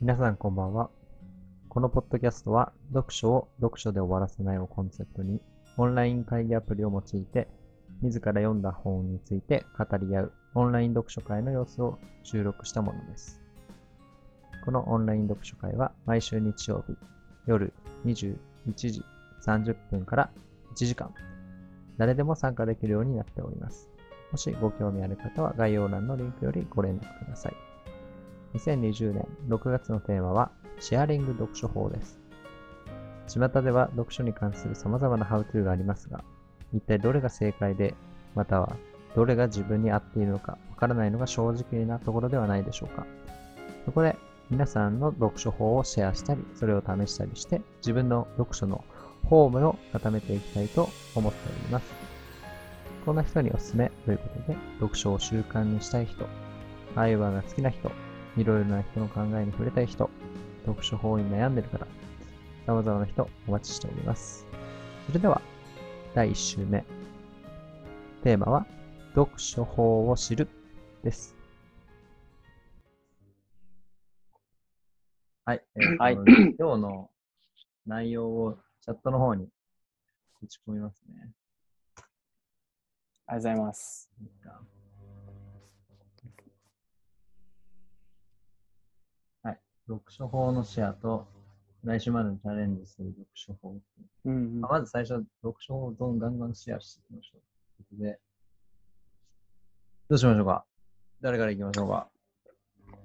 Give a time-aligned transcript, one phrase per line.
[0.00, 0.90] 皆さんこんばんは。
[1.68, 5.40] このポッドキャストは、読書を読書で終わらせないをコンセプトに、
[5.76, 7.48] オンライン会議アプリを用いて、
[8.02, 13.40] 自ら読んだ本について語り合うオンライン読書会の様子を収録したものです。
[14.64, 16.96] このオンライン読書会は毎週日曜日
[17.46, 17.72] 夜
[18.04, 18.36] 21
[18.74, 19.02] 時
[19.46, 20.30] 30分から
[20.74, 21.14] 1時間、
[21.98, 23.88] 誰でも参加できるようになっております。
[24.32, 27.54] もしご興味ある方は概要欄のリンクよりご連絡ください。
[28.54, 32.18] 2020年6月のテーマはシェアリング読書法です。
[33.26, 36.22] 巷では読書に関する様々なハウトゥーがありますが、
[36.72, 37.94] 一体どれが正解で、
[38.34, 38.76] または
[39.14, 43.06] どれが自分に合っているのかわからないのが正直なところではないでしょうか。
[43.84, 44.16] そこで
[44.50, 48.84] 皆さんの読書法をシェアしたり、それを試したりして、自分の読書の
[49.28, 51.92] フォームを固めていきたいと思っております。
[53.06, 56.26] こんな人におすすめということで、読書を習慣にしたい人、
[56.94, 57.90] 会話が好きな人、
[58.36, 60.10] いろいろな人の考えに触れたい人、
[60.66, 61.86] 読書法に悩んでる方、
[62.66, 64.46] 様々な人お待ちしております。
[65.06, 65.40] それでは、
[66.14, 66.84] 第1週目。
[68.22, 68.66] テーマは、
[69.14, 70.48] 読書法を知る
[71.02, 71.36] です。
[75.44, 75.62] はい。
[75.76, 76.14] えー とはい
[76.58, 77.10] 今日の
[77.86, 79.46] 内容をチャットの方に
[80.42, 81.32] 打ち込みますね。
[81.96, 82.02] あり
[83.26, 84.10] がとうございます。
[84.22, 84.62] いいか
[89.42, 89.60] はい。
[89.88, 91.26] 読書法のシェアと、
[91.84, 93.76] 来週までにチャレンジする読書法。
[94.24, 97.40] うんうんあまず最初、読書法をどんガンガンシェアしていきましょう。
[97.76, 98.18] ということで、
[100.08, 100.64] どうしましょうか？
[101.20, 102.08] 誰から行きましょうか？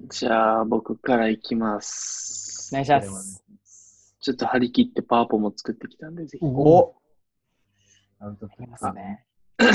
[0.09, 2.75] じゃあ、僕からいきますお。
[2.75, 3.43] 願いします。
[4.21, 6.45] ちょっと張り切ってパワポも作ってきたんで、ぜひ。
[6.45, 6.95] お
[8.19, 9.25] アウトプいッますね。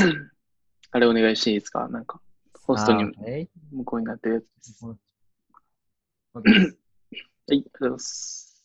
[0.92, 1.88] あれお願いしていいですか？
[1.88, 2.20] なんか、
[2.62, 3.04] ホストに。
[3.72, 4.86] 向こうになってるやつです。
[7.46, 8.62] はい、ありがとうございます。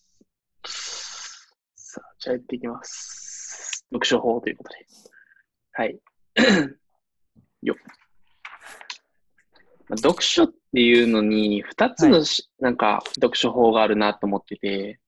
[1.75, 3.85] さあ、じゃあやっていきます。
[3.89, 4.85] 読書法ということで。
[5.73, 5.99] はい。
[7.61, 7.77] よっ。
[9.89, 15.01] まあ読書っていうのに、二つのし、なんか、読書法があるなと思ってて、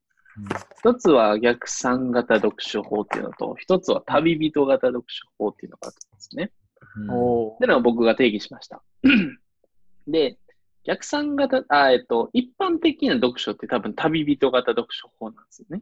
[0.79, 6.51] 一つは逆算型読書法っていうのと、一つは旅人型読書法っていうのがあるんですね。
[6.97, 8.81] うんおっていうのを僕が定義しました。
[10.07, 10.37] で、
[10.83, 15.81] 逆算型、あ、えっと、一般的な読書って多分旅人型読書法なんですよね。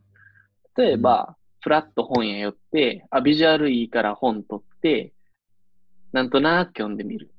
[0.76, 5.14] 例えば、フラット本屋寄って、あ、ビジュアルいいから本取って、
[6.12, 7.32] なんとなく読んでみる。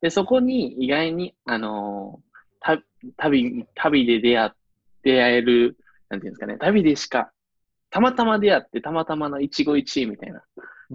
[0.00, 2.78] で、そこに意外に、あのーた
[3.16, 4.50] 旅、旅で出会っ
[5.02, 5.76] 出会える、
[6.08, 7.32] なんていうんですかね、旅でしか、
[7.90, 10.42] たまたま出会って、たまたまの一期一会みたいな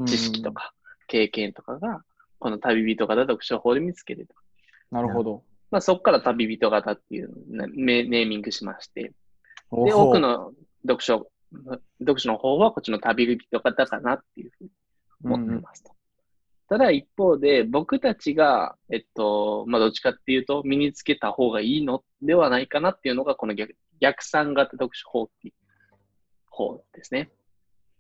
[0.06, 0.74] 知識とか
[1.08, 2.02] 経験とかが、
[2.40, 4.34] この旅人型読書法で見つけると。
[4.92, 5.44] なるほど。
[5.70, 9.14] まあ、そこから旅人型っていうネーミングしまして、
[9.72, 11.30] で、多くの読書、
[12.00, 14.70] 読書の方はこっちの旅人型かなっていうふうに
[15.24, 15.92] 思ってますと。
[16.70, 25.54] ただ一方で、僕たちが、えっと、まあ、どっちかっていうと、身につけた方がいいのではないかなっていうのが、この逆逆算型読書法っていう
[26.50, 27.30] 方ですね。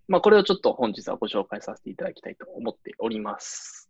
[0.07, 3.89] まあ、これをちょっと本日はご紹介させていただきたいと思っております。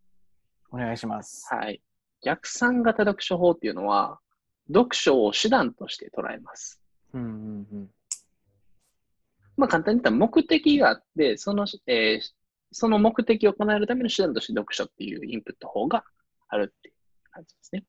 [0.71, 1.47] お願いします。
[1.53, 1.81] はい。
[2.27, 4.19] 逆算型読書法っていうのは、
[4.67, 6.81] 読書を手段として捉えます。
[7.13, 7.89] うんうんうん。
[9.55, 12.37] まあ簡単に言ったら目的があって、その、えー
[12.73, 16.03] その目的を叶えるための手段として読書っていうインプット法が
[16.49, 16.95] あるっていう
[17.31, 17.85] 感じですね。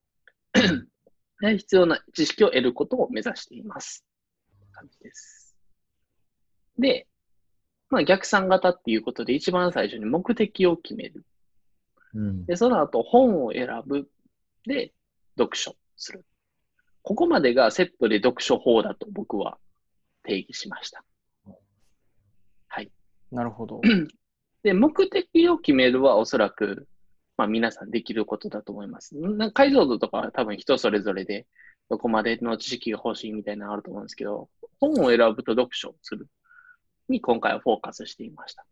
[1.41, 4.05] で 必要な知識を得ることを目指しています。
[4.72, 5.56] 感じです。
[6.78, 7.09] で、
[7.91, 11.25] まあ逆算型っていうことで一番最初に目的を決める。
[12.15, 14.09] うんで、その後本を選ぶ。
[14.69, 14.93] で、
[15.37, 16.25] 読書する。
[17.03, 19.59] ここまでがセットで読書法だと僕は
[20.23, 21.03] 定義しました。
[23.31, 23.81] なるほど。
[24.62, 26.89] で、目的を決めるはおそらく、
[27.37, 29.17] まあ皆さんできることだと思います。
[29.17, 31.47] な解像度とかは多分人それぞれで、
[31.89, 34.49] どこまでの知識が欲しいみたいなのあると思うんですけど、
[34.81, 36.29] 本を選ぶと読書をする
[37.09, 38.67] に今回はフォーカスしていました。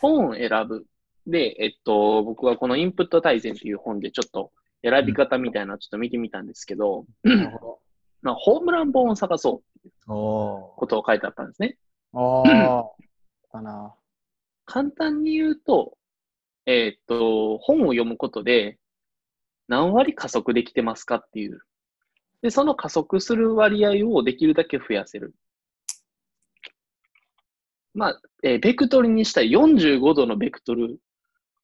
[0.00, 0.84] 本を選ぶ。
[1.26, 4.52] で、えっと、僕はこのインプット大全という本でちょっと
[4.82, 7.80] 選び方みたいなちょっと見てみたんですけど、なるほ
[8.22, 11.76] まあ、ホームラン本を探そうってことを書いてあったんですね。
[12.12, 12.42] ど。
[12.44, 12.84] ああ。
[13.50, 13.94] かな。
[14.66, 15.96] 簡単に言うと、
[16.66, 18.78] えーっと、本を読むことで
[19.68, 21.60] 何割加速できてますかっていう。
[22.42, 25.34] で、その加速する割合をできるだけ増やせる。
[27.94, 30.98] まあ、えーベクトルにしたら45度のベクトル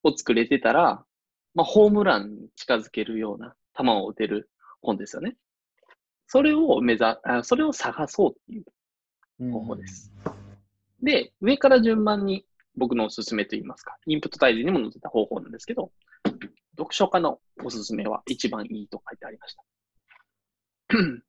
[0.02, 1.04] を作れてたら、
[1.56, 4.50] まあ、ホームランに近づけるような球を打てる
[4.82, 5.38] 本ですよね。
[6.26, 8.64] それを目ざあ、それを探そうっていう
[9.40, 10.12] うん方法です。
[11.02, 12.44] で、上から順番に
[12.76, 15.90] 僕のおすすめといいますか、インプット大全にも載ってた方法なんですけど、
[16.76, 19.64] 読書家のおすすめは一番いいと書いてありました。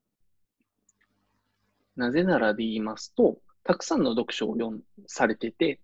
[1.95, 5.79] なぜならで言いますと、たくさんの読書を読んされてて、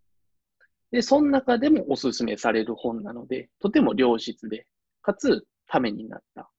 [0.93, 4.67] で、その中でもおすすめされる本なので、とても良質で、
[5.01, 6.51] かつためになった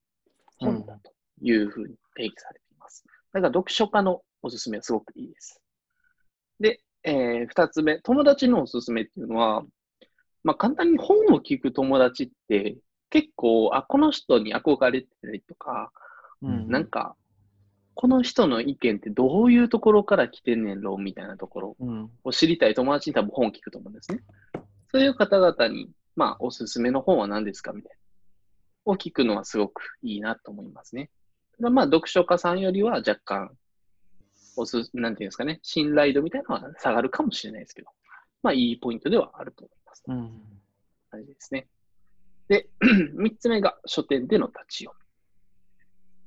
[0.57, 3.05] 本だというふうに定義されています。
[3.31, 5.61] だから読書家のおすすめはすごくいいです。
[6.59, 9.63] で、えー二つ目、友達のおすすめっていうのは、
[10.43, 12.75] まあ、簡単に本を聞く友達って
[13.09, 15.93] 結構、あ、この人に憧れてたりとか、
[16.41, 17.15] うんなんか、
[17.95, 24.21] この人の意見ってどういうところから来てんねんろみたいなところうんを知りたい友達に多分本を聞くと思うんですね。
[24.91, 27.91] そういう方々に、まあ、おすすめの本は何ですかみたい
[28.85, 28.91] な。
[28.91, 31.09] を聞くのはすごくいいなと思いますね。
[31.57, 33.51] ただまあ、読書家さんよりは若干、
[34.55, 37.89] おす、なんていうんですかね、信頼度みたいなのは下がるかもしれないですけど、
[38.43, 40.03] まあ、いいポイントではあると思います。
[40.07, 40.55] うん
[41.15, 41.67] 感じですね。
[42.47, 42.69] で、
[43.15, 45.04] 三つ目が書店での立ち読み。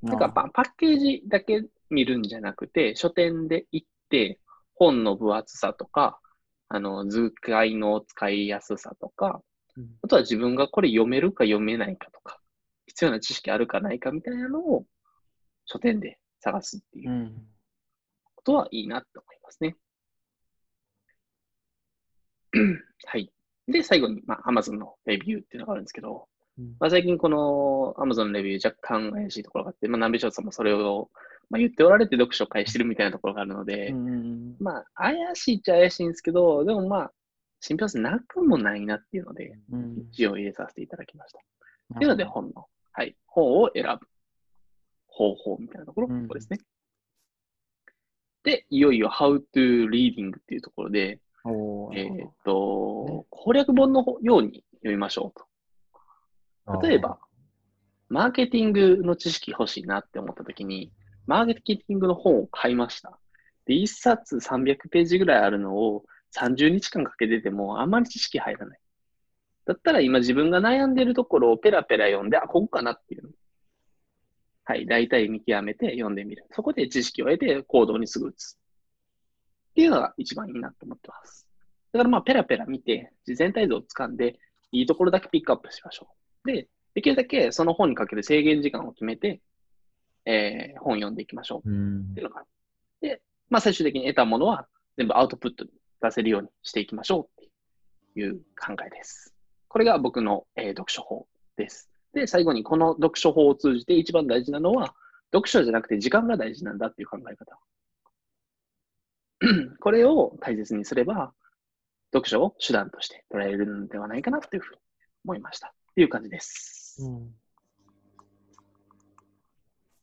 [0.03, 4.39] だからパパッケージだけ見るんじゃなくて、書店で行って、
[4.75, 6.21] 本の分厚さとか、
[6.69, 9.43] あの、図解の使いやすさとか、
[9.77, 12.41] うんあとは自分がこれ読めるか読めないかとか、
[12.87, 14.85] 必要な知識あるかないかみたいなのを
[15.67, 17.47] 書店で探すっていううん
[18.35, 19.77] ことはいいなと思いますね。
[23.06, 23.31] はい。
[23.69, 26.38] で、最後に、まあ、Amazon のレビューっていうのがあるんですけど、うん
[26.78, 31.10] まあ、最近この Amazon のレビュー若干怪しいところがあって、まあ、南米翔さんもそれを、
[31.50, 33.93] まあ、言っておられて読書を返してるみたいなところがあるので、
[34.60, 37.12] まあ、怪しいっちゃ怪しいんですけど、でもまあ、
[37.60, 40.08] 信憑性なくもないなっていうので、うん。
[40.12, 41.38] 一応入れさせていただきました。
[41.38, 44.06] うんというので、本の、はい、本を選ぶ
[45.06, 46.22] 方法みたいなところ、うん。
[46.25, 46.58] ここですね。
[48.44, 55.46] で、いよいよ How to Reading っていうところで、えーっと、攻略本のように読みましょうと。
[56.82, 57.19] 例えば、
[58.09, 60.93] マーケティングの知識欲しいなって思ったときに、
[61.26, 63.19] マーケティングの本を買いました。
[63.67, 66.05] で、1冊300ページぐらいあるのを
[66.35, 68.79] 30日間かけててもあんまり知識入らない。
[69.67, 73.31] だったら今自分が悩んでるところをペラペラ読んで、あ、ここかなっていうの。
[74.64, 76.47] はい、大体見極めて読んでみる。
[76.53, 78.59] そこで知識を得て行動にすぐ移す。
[79.71, 81.47] っていうのが一番いいなと思ってます。
[81.93, 84.38] だからまあペラペラ見て、全体像を掴んで、
[84.73, 86.27] いいところだけピックアップしましょう。
[86.44, 89.40] で、できるだけその本にかける制限時間を決めて、
[90.25, 92.44] えー本読んでいきましょううんっていうのがあ
[93.49, 95.70] まあ最終的に得たものは全部アウトプットに
[96.02, 97.44] 出せるようにしていきましょうっ
[98.14, 99.35] ていう考えです。
[99.69, 101.26] これが僕の、えー読書法
[101.56, 101.90] です。
[102.14, 104.94] で、最後にこの読書法を通じて一番大事なのは、
[105.32, 107.58] 読書じゃなくて時間が大事なんだっていう考え方。
[109.81, 111.32] これを大切にすれば、
[112.12, 114.81] 読書を手段として捉えるのではないかなというふうに
[115.25, 115.75] 思いました。
[115.99, 117.03] っていう感じです。
[117.03, 117.35] うん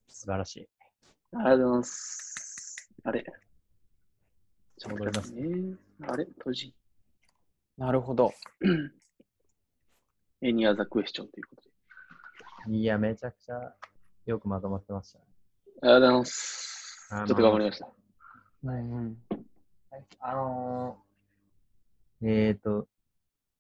[0.10, 0.68] 素晴らしい。
[1.32, 2.92] ありがとうございます。
[3.06, 3.24] あれ？
[4.78, 5.76] ちょっと待ってね。
[6.06, 6.26] あれ？
[6.26, 6.76] 閉じ。
[7.78, 8.34] なるほど。
[10.42, 12.76] エニアザクエスチョンということで。
[12.78, 13.74] いや、めちゃくちゃ
[14.26, 15.26] よくまとまってましたね。
[15.82, 17.08] ありがとうございます。
[17.10, 17.90] ちょっと頑張りました。
[18.66, 19.18] うんうん
[20.20, 22.86] あのー、えっ、と、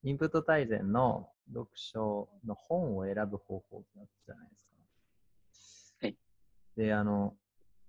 [0.03, 4.55] インプット大全の読書の本を選ぶ方法ってあったじゃないで
[5.53, 6.05] すか。
[6.05, 6.17] はい。
[6.77, 7.35] で、あの、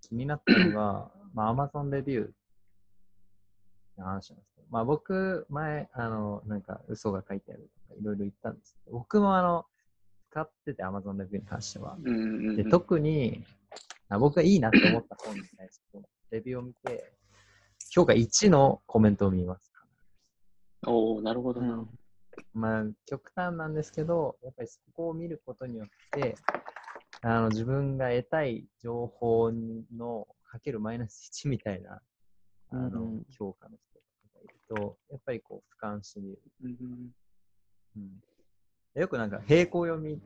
[0.02, 2.30] 気になったのが、まあ、Amazon レビュー
[3.98, 9.64] の話なんですけど、まあ僕、前、あの、なんか嘘が書いてあるとかいろいろ言ったんですけど、僕もあの、
[10.30, 11.96] 使ってて Amazon レビューに関しては。
[12.56, 13.44] で、特に、
[14.08, 17.12] あ僕がいいなと思った本に対して、レビューを見て、
[17.90, 19.72] 評価1のコメントを見ます。
[20.86, 21.74] おおなるほどな。
[21.74, 21.88] うん
[22.52, 26.34] まあ、極端なんですけど、やっぱりそこを見ることによって、
[27.22, 29.50] あの自分が得たい情報
[29.96, 32.00] のかけるマイナス1みたいな
[32.70, 33.26] あの、うんうん。
[33.38, 36.38] 評価の人とかがいると、やっぱりこう俯瞰してみる。
[36.62, 37.10] うん
[37.96, 40.18] うん、よくなんか平行読みっ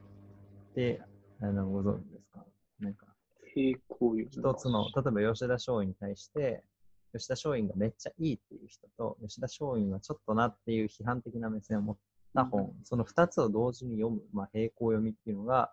[0.74, 1.00] て
[1.40, 2.44] あのご存知ですか？
[2.80, 3.06] なんか
[3.54, 6.64] 平行輸一つの、例えば吉田松陰に対して、
[7.12, 11.96] 吉田松陰がめっちゃいいっていう人と、吉田松陰はちょっとなっていう批判的な目線を持っ
[12.34, 15.72] た本、その二つを同時に読む、まあ、並行読みっていうのが、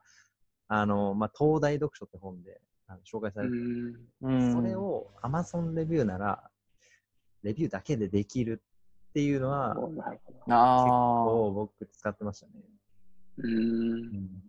[0.67, 6.49] あの、まあ、東大読書って本であの紹介さうれてる、それを Amazon レビューなら、
[7.43, 8.61] レビューだけでできる
[9.09, 9.87] っていうのは、結
[10.45, 12.53] 構僕使ってましたね。
[13.37, 13.51] うん。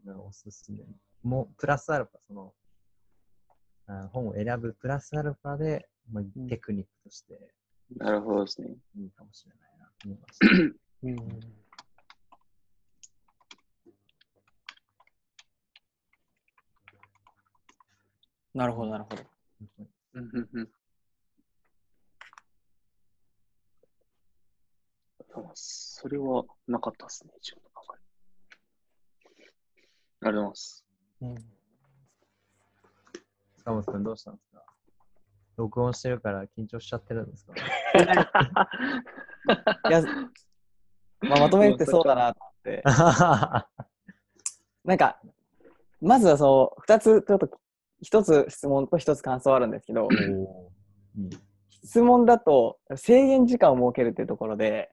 [0.07, 0.79] うん、おすすめ。
[1.23, 2.53] もう、プラスアルファ、その、
[3.87, 7.39] あの本を選ぶプラスアルファで、まあうん、テクニックとして
[7.97, 8.77] なるほどですね。
[8.97, 10.47] いいかもしれないなと思いました。
[11.03, 11.41] うん。
[18.55, 19.23] なるほど、なるほど。
[20.15, 20.71] うんうんうん
[25.55, 27.99] それはなかったですね、自分の考え。
[30.27, 30.85] ありがとうございます。
[31.23, 31.35] うん
[33.59, 34.65] 塚本君どうしたんですか？
[35.59, 37.53] 録音してるから緊張しちゃってるんですか
[39.91, 40.03] いや、
[41.21, 42.81] まあ、まとめてそうだなと思って。
[44.85, 45.21] なんか、
[46.01, 47.51] まずはそう、二つ、ちょっと、
[48.01, 50.17] 一つ質問と一つ感想あるんですけど、おーい
[51.27, 51.31] い
[51.83, 54.93] 質問だと制限時間を設けるっていうところで、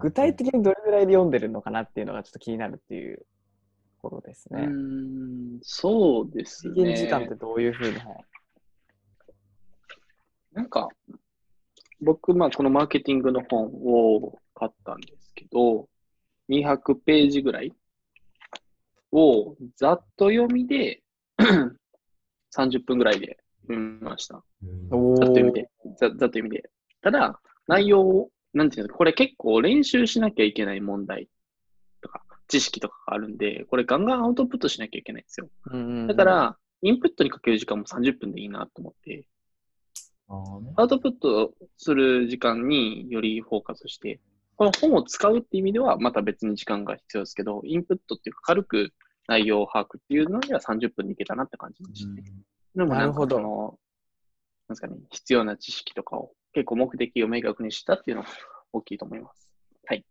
[0.00, 3.24] 具体的にどれぐらいで読んでるのかなっていうのがちょっと気になるっていう
[4.02, 4.62] ことですうね。
[4.62, 6.74] ーん、そうです制ね。
[6.94, 8.04] 限時間ってどういうふうに、はい
[10.52, 10.88] なんか、
[12.00, 15.88] 僕、まあ、このマーケティングの本を買ったんですけど、
[16.48, 17.72] 200ページぐらい
[19.12, 21.02] をざっと読みで
[22.54, 24.42] 30分ぐらいで読みました。
[24.90, 25.70] おざっと読みーで。
[25.98, 26.70] ざざっと読みで。
[27.02, 31.28] ただ、内容を、なんていうんですか、これ結構練習しなきゃいけない問題
[32.00, 35.48] とか、知識とかがあるんで、これガンガンアウトプットしなきゃいけないんですよ。
[36.08, 39.24] だから、インプットにかける時間も30分でいいなと思って、
[40.76, 44.20] アウトプットする時間によりフォーカスして、
[44.56, 48.92] この本を使うっていう意味ではまた別に時間が必要ですけど、インプットっていうか軽く
[49.26, 52.22] 内容を把握っていうのには30分でいけたなって感じでして。
[52.76, 53.70] でもなんかなるほどなん
[54.68, 58.28] ですかね、必要な知識とかを結構目的を明確にしたっていうのが
[58.72, 59.50] 大きいと思います。
[59.86, 60.04] はい。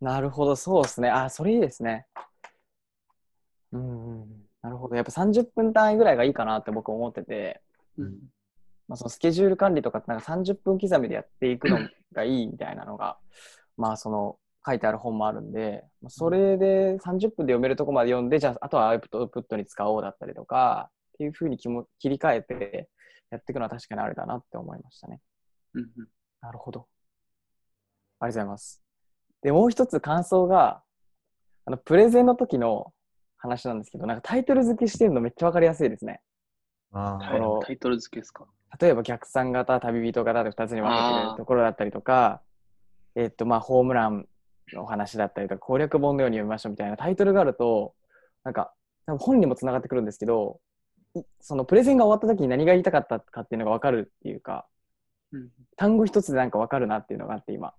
[0.00, 1.10] なるほど、そうですね。
[1.10, 2.06] あ、それいいですね。
[3.72, 4.46] うんうん。
[4.62, 4.96] なるほど。
[4.96, 7.60] やっぱ30分単位ぐらいがいいかなって僕思ってて、
[7.98, 8.18] うん
[8.92, 11.78] まあ、そのスケジュール管理とかってなんか30分刻みでやっていくの
[12.12, 13.16] がいいみたいなのが、
[13.78, 21.70] まあその書いてある本もあるんで、まあそれで30分で読めるとこまで読んで、じゃああとはアウトプットに使おうだったりとか、っていうふうに切
[22.10, 22.90] り替えて
[23.30, 25.20] やっていくのは確かにあれだなって思いましたね。
[25.72, 26.08] うんうん
[26.42, 26.80] なるほど。
[26.80, 26.86] ありが
[28.20, 28.82] とうございます。
[29.40, 30.82] で、もう一つ感想が、
[31.64, 32.92] あの、プレゼンの時の
[33.38, 36.20] 話なんですけど、なんかタイトル付けしてるのめっちゃわかりやすいですね。
[36.92, 37.18] あ
[37.64, 38.46] タイトル付けですか？
[38.80, 42.40] 例えば逆算型、旅人型で2つに分けてるところだったりとか、
[43.14, 44.26] えっと、まあ、ホームラン
[44.72, 47.94] のお話だったりとか、攻略本のように読みましょうみたいなタイトルがあると、
[48.44, 48.72] なんか、
[49.06, 50.60] 多分本にもつながってくるんですけど、
[51.14, 54.66] いそのプレゼンが終わった時に何が言いたかったかっていうのが分かるっていうか、
[55.32, 57.72] うん単語一つでなんか分かるなっていうのがあって今。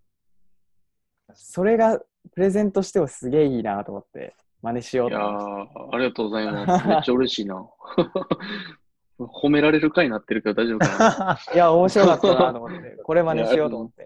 [1.35, 1.99] それが
[2.33, 6.87] プレゼントしてはすげえいいなと思って、真似しようと思いましー、ありがとうございます。
[6.87, 7.65] めっちゃ嬉しいな。
[9.19, 11.51] 褒められる回になってるけど大丈夫かなた。
[11.53, 14.01] いや、面白かったなと思って、これ真似しようと思って。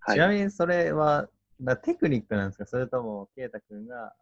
[0.00, 1.28] はいちなみにそれは、
[1.60, 2.66] だテクニックなんですか？
[2.66, 4.14] それとも、ケイタ君が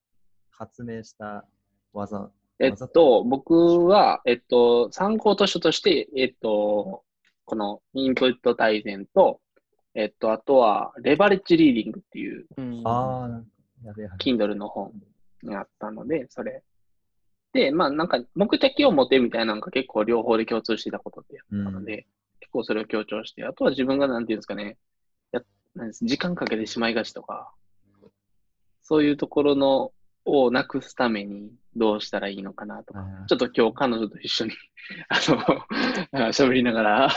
[0.51, 1.47] 発明した
[1.93, 2.31] 技？
[2.59, 7.03] えっと、僕は、えっと、参考図書として、えっと、
[7.45, 9.41] このインプット大全と、
[9.95, 13.51] えっと、あとは、レバレッジリーディングっていう、うんああ、なんか、
[13.85, 14.17] やべえ話。
[14.19, 14.93] Kindle の本
[15.43, 16.63] にあったので、それ。
[17.55, 22.07] で、まあ、なんか、目的を持てみたいなのが結構両方で共通していたことであったので、
[22.41, 24.77] 結構それを強調して、あとは自分がなんていうんですかね、
[25.31, 25.41] や
[25.75, 27.53] なんです時間かけてしまいがちとか、
[28.83, 29.93] そういうところの、
[30.27, 34.53] をなくすためにどうしたらいいのかなとか、ちょっと今日彼女と一緒に、
[35.09, 35.17] あ
[36.19, 37.09] の、喋りながら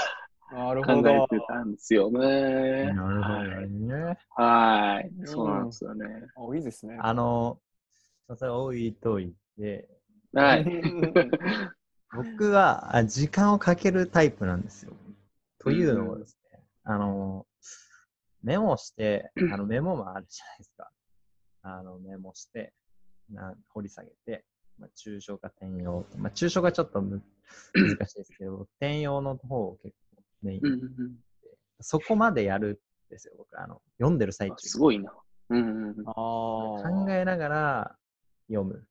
[0.51, 1.09] なる考ほど。
[1.09, 2.93] えてたんですよね。
[2.93, 3.49] なるほはい。
[3.49, 4.17] どね。
[4.35, 5.21] はい。
[5.21, 6.05] んそうなんですよね。
[6.35, 6.97] おいいですね。
[6.99, 7.59] あの、
[8.35, 9.87] それ置いといて、
[10.41, 10.65] はい。
[12.15, 14.93] 僕はあ時間をかけるタイプなんですよ。
[15.59, 17.45] というのもですね、あの、
[18.43, 20.91] メモして、あのメモもあるじゃないですか。
[21.63, 22.73] あのメモして、
[23.29, 24.45] な掘り下げて、
[24.77, 26.17] まあ、抽象化転用と。
[26.17, 27.21] まあ、抽象化ちょっとむ
[27.73, 31.17] 難しいですけど、転用の方を結構メイン、うんうんうん
[31.79, 33.61] そこまでやるんですよ、僕。
[33.61, 34.67] あの読んでる最あ中。
[34.67, 35.13] すごいな。
[35.49, 36.13] うんうんうんああ。
[36.89, 37.97] 考えながら
[38.47, 38.83] 読む。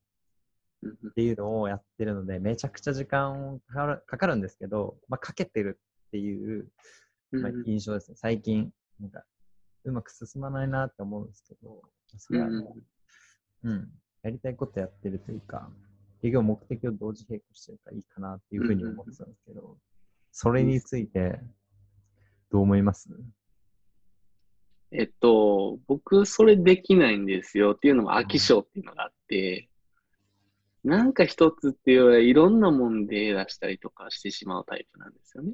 [0.85, 6.67] っていうのをやってるので、めちゃくちゃ時間かかるかかるんですけど、まあ、かけてるっていう、
[7.31, 8.17] まあ、印象ですね。
[8.17, 9.23] 最近、なんか、
[9.83, 11.81] うまく進まないなって思うんですけど、
[12.17, 12.75] それはも
[13.63, 13.89] う、うん、
[14.23, 15.69] やりたいことやってるというか、
[16.21, 19.77] 結局目的を同時並行してるからいいかなっていうふうに思ってたんですけど、
[20.31, 21.39] それについて、
[22.51, 23.09] どう思います？
[24.91, 29.69] えっと、僕、それできないんですよっていうのも飽き性っていうのがあって、
[30.83, 35.53] なんか一つっていうよりはいろんなもんで出したりとかしてしまうタイプなんですよね。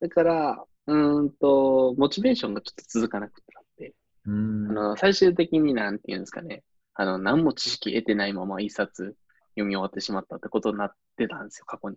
[0.00, 3.94] だから、うーんと、モチベーションがちょっと続かなくなって、
[4.26, 6.62] うんあの、最終的になんていうんですかね、
[6.94, 9.16] あの、何も知識得てないまま一冊
[9.50, 11.96] 読み終わってしまったってことになってたんですよ、過去に。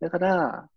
[0.00, 0.68] だから、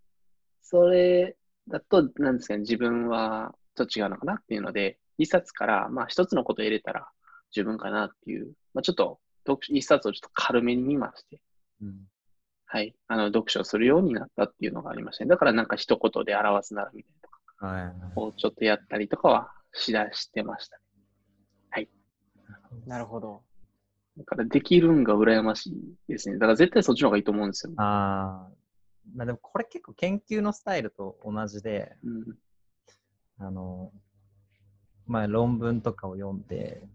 [0.62, 1.36] それ
[1.68, 7.08] だと、なんですかね、自分はちょっと違うのかなっていうので、一冊から、まあ一つのことを入れたら
[7.52, 11.40] 十分かなっていう、まあちょっと、読書一冊をちょっと軽めに見まして、
[11.82, 11.96] うん
[12.66, 15.30] はい、あの、読書をするようになったっていうのがありましたね。
[15.30, 20.82] だからなんか一言で表すならみたいなとかはいはいをちょっとやったりとかはしだしてましたね。
[22.86, 23.42] なるほど。
[24.18, 26.36] だからできるんが羨ましいですね。
[26.36, 27.74] だから絶対そっちの方がいいと思うんですよ。
[27.78, 28.52] ああ、
[29.16, 32.38] まあでもこれ結構研究のスタイルと同じで、うん。
[33.40, 33.92] あの、
[35.08, 36.90] まあ論文とかを読んで、で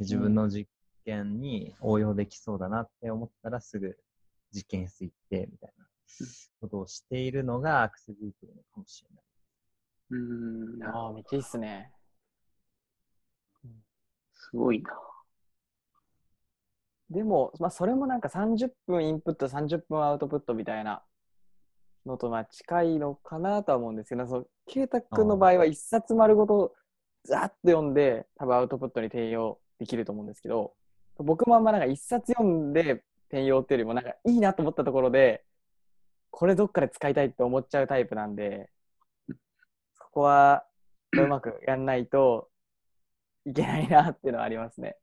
[0.00, 0.68] 自分の実
[1.06, 3.96] 験に応用できそうだなって思ったらすぐ
[4.52, 5.86] 実験室行って、みたいな
[6.60, 9.24] ことをしているのがアクセスいいのかもしれない。
[10.10, 10.82] うん。
[10.84, 11.92] ああ、めっちゃいいっすね。
[14.34, 14.90] すごいな。
[17.08, 21.04] でも、まあ、それもなんか30分インプット、30分アウトプットみたいな
[22.04, 26.74] のとまあ近いのかなとは思うんですけど、そのケイタ君の場合は一冊丸ごと
[27.24, 30.74] ざーっと読んで、多分アウトプットに転用できると思うんですけど、
[31.18, 35.44] 僕もあんまなんか一冊読んで転用っていうよりも、なんかいいなと思ったところで、
[36.30, 38.70] これどっかで使いたいって思っちゃうタイプなんで、
[39.94, 40.64] そこは
[41.12, 42.50] うまくやんないと
[43.46, 44.96] いけないなっていうのはありますね。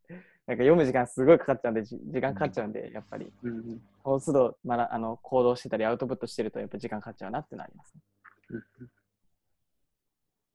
[0.46, 3.82] なんか読む時間すごいかかっちゃうんで、じ時間かかっちゃうんで、やっぱり、うん。
[4.04, 8.02] その都度、まだあの行動してたり、アウトプットしてると、やっぱ時間かかっちゃうなっていうのはありますね。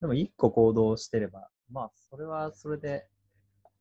[0.01, 3.09] でも一個行動してれば、まあそれはそれで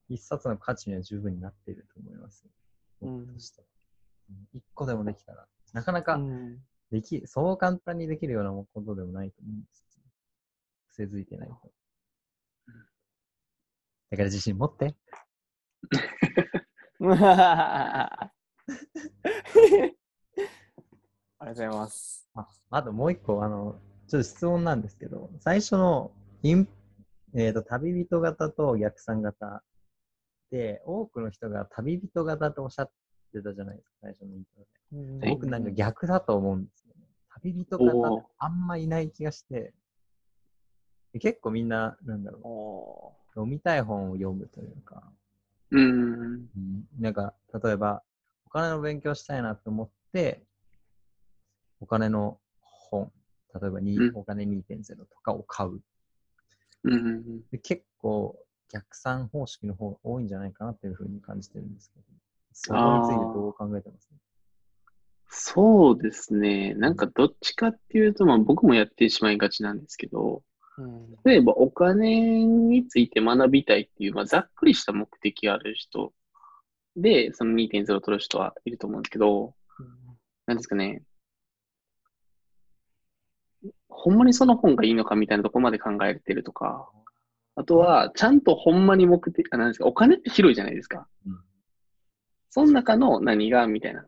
[0.10, 2.46] 一冊の価値には十分になっていると思います。
[3.02, 3.68] うん僕としては
[4.30, 6.58] うん一個でもできたら、なかなかうん
[6.92, 9.88] でき、そう簡単にできるようなことでもないと思うんです。
[10.90, 11.56] 癖づいてないと。
[14.10, 14.96] だから自信持って。
[17.00, 18.32] あ
[21.42, 22.28] りがとうございます。
[22.34, 26.68] ああともう一個、あの、ちょっと質問なんですけど、最初のイン、
[27.36, 29.77] えっ、と、旅人型と逆算型で、
[30.86, 32.92] 多くの人が旅人型とおっしゃっ
[33.34, 35.30] てたじゃないですか、最初のイントロで。
[35.30, 37.04] 僕なんか逆だと思うんですよね。
[37.30, 39.74] 旅人型ってあんまいない気がして、
[41.14, 45.04] で結構みんな、なんだろおう、読みたい本を読むというか、
[45.72, 45.82] うん。
[45.82, 47.34] うんなんか、
[47.64, 48.04] 例えば、
[48.46, 50.42] お金の勉強したいなと思って、
[51.80, 53.12] お金の本、
[53.60, 55.82] 例えばに、うんお金2.0とかを買う。
[56.84, 57.42] うん。
[57.52, 58.38] で結構、
[58.72, 62.06] 逆算方式の方が多いんじゃないかなっていうふうに感じてるんですけど、
[62.54, 64.10] そこについてどう考えてます？
[65.30, 66.74] そうですね。
[66.74, 70.42] なんかどっちかっていうと、まあ僕もやってしまいがちなんですけど、
[70.78, 71.16] うん。
[71.26, 76.14] 例えばお金について学びたいっていう、まあ、ざっくりした目的がある人
[76.96, 79.54] で、その2.0を取る人はいると思うんですけど、
[80.46, 81.04] なんですかね。
[83.90, 86.90] ほんまにその本がいいのかみたいなところまで考えてるとか、
[87.60, 91.08] あとは、ちゃんとほんまに目的、あ、なんですか、お金って広いじゃないですか。
[91.26, 91.40] うん
[92.50, 94.08] その中の何が、みたいな。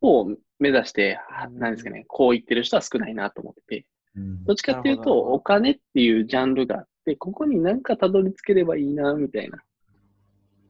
[0.00, 0.28] を
[0.60, 3.86] 目指して、はうんなんですかね、こう言ってる人は少ないなと思ってて。
[4.14, 9.58] うんどっちかっていうと、お金っていうジャンルがあって、ここになんかたどり着ければいいな、みたいな。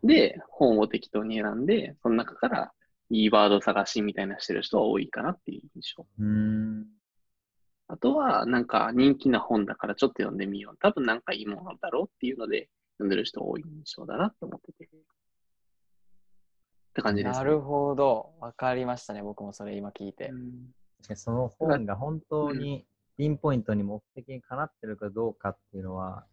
[0.03, 2.73] で、本を適当に選んで、その中から
[3.11, 6.07] いいワード探しみたいなしてる人は多いかなっていう印象。
[6.19, 6.87] うーん。
[7.89, 10.77] あとは、なんか人気な本だからちょっと読んでみよう。
[10.79, 14.85] 多分なんかいいものだろうっていうので、読んでる人多い印象だなって思ってて。
[14.85, 14.89] っ
[16.95, 17.39] て感じです、ね。
[17.39, 18.35] なるほど。
[18.41, 19.23] わかりましたね。
[19.23, 20.35] 僕もそれ今聞いてう。
[20.35, 20.39] ん
[20.99, 22.85] 確かにその本が本当に
[23.17, 26.27] ピンポイントに目的にかなってるかどうかっていうのは、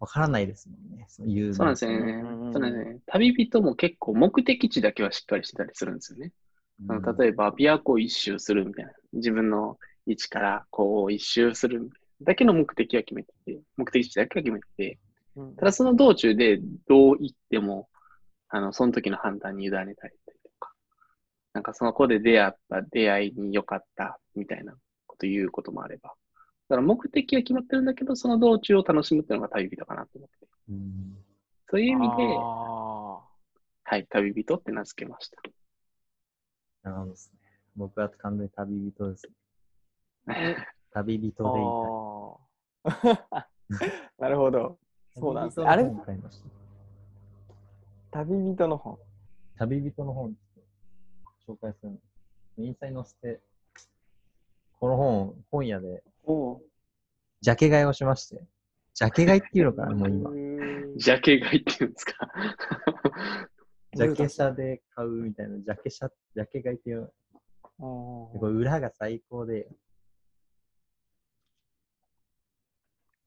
[0.00, 1.04] わからないですもんね。
[1.08, 1.96] そういうそうなんですよね。
[1.98, 3.00] うんうんそうなんですね。
[3.06, 6.32] 旅人も結構目的地だけはしっかりしてたりするんですよね。
[6.88, 8.92] あの例えば、琵琶湖一周するみたいな。
[9.12, 11.90] 自分の位置からこう一周する。
[12.20, 14.98] だけの目的は決めてて、目的地だけは決めてて、
[15.36, 17.88] うんただその道中でどう行っても、
[18.48, 19.94] あの、その時の判断に委ねたり
[20.26, 20.72] とか、
[21.52, 24.74] なんかその子で出会った出会いに良かったみたいな
[25.06, 26.14] こと言うこともあれば。
[26.68, 30.46] だから目的は決まってるんだけど、その道中を楽しむっていうのが旅人かなと思って。
[30.70, 31.18] うん
[31.70, 33.20] そういう意味で、あ
[33.84, 35.36] はい、旅人って名付けました。
[36.82, 37.38] なるほどですね。
[37.76, 39.32] 僕は完全に旅人ですね。
[40.32, 40.56] ー
[40.92, 41.34] 旅人でいい
[43.02, 43.46] たい。
[44.18, 44.78] なるほど。
[45.14, 45.66] そうなんですね。
[45.66, 45.84] あれ？
[48.10, 48.98] 旅人の本
[49.58, 50.34] 旅人の本。
[51.46, 51.98] 紹介するの。
[52.58, 53.40] インスタに載せて、
[54.80, 56.60] この本、本屋で、お
[57.40, 58.42] ジャケ買いをしまして。
[58.94, 60.30] ジャケ買いっていうのかな、もう今。
[60.96, 62.28] ジャケ買いっていうんですか？
[63.94, 67.10] ジャケ写で買うみたいな、ジャケ写、ジャケ買いっていう
[68.42, 69.68] 裏が最高で、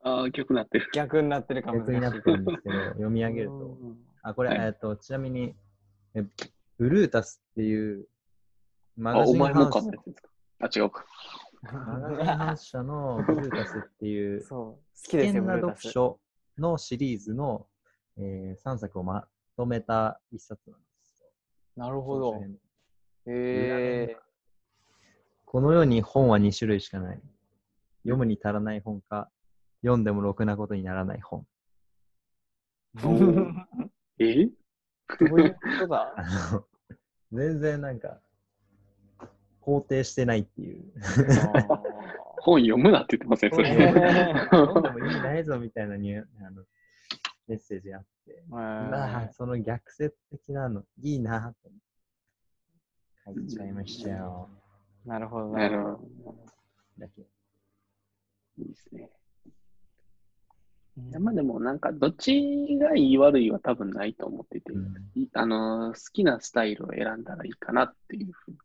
[0.03, 0.89] ああ、曲なってる。
[0.93, 3.77] 逆になってるかも逆になってるんですけど、読み上げると。
[4.23, 5.55] あ、これ、はいえっと、ちなみに、
[6.15, 6.23] え
[6.77, 8.07] ブルータスっていう
[8.97, 10.29] マあ、ガジンお前もハウス買ったやつですか？
[10.59, 11.05] あ、違うか。
[11.61, 14.59] マガジンハウス社の ブルータスっていうそう。
[14.63, 16.19] 好きですよ、危険な読書
[16.57, 17.67] のシリーズの、
[18.17, 21.29] えー3作をまとめた一冊なんですよ。
[21.75, 22.41] なるほど
[23.27, 24.17] え。
[25.45, 27.21] この世に本は2種類しかない。
[28.03, 29.29] 読むに足らない本か、
[29.81, 31.45] 読んでもろくなことにならない本。
[34.19, 34.45] え？
[34.45, 36.13] どういうことだ？
[36.17, 36.65] あの
[37.31, 38.21] 全然なんか、
[39.61, 40.91] 肯定してないっていう。
[42.43, 43.93] 本読むなって言ってません、そ本れ。
[44.51, 46.63] 読んでも意味ないぞみたいなニュあの
[47.47, 51.69] メッセージがあって、まあ、その逆説的なの、いいなって
[53.25, 54.49] 書いちゃいましたよ。
[55.05, 55.49] なるほど。
[55.49, 56.45] なるほど。
[56.97, 57.21] だけ。
[57.21, 59.09] いいですね。
[61.09, 68.57] いやまあでもなんか、どっちがいい悪いは多分ないと思ってて、うんいあのー好きなスタイルを選んだらいいかなっていうふうに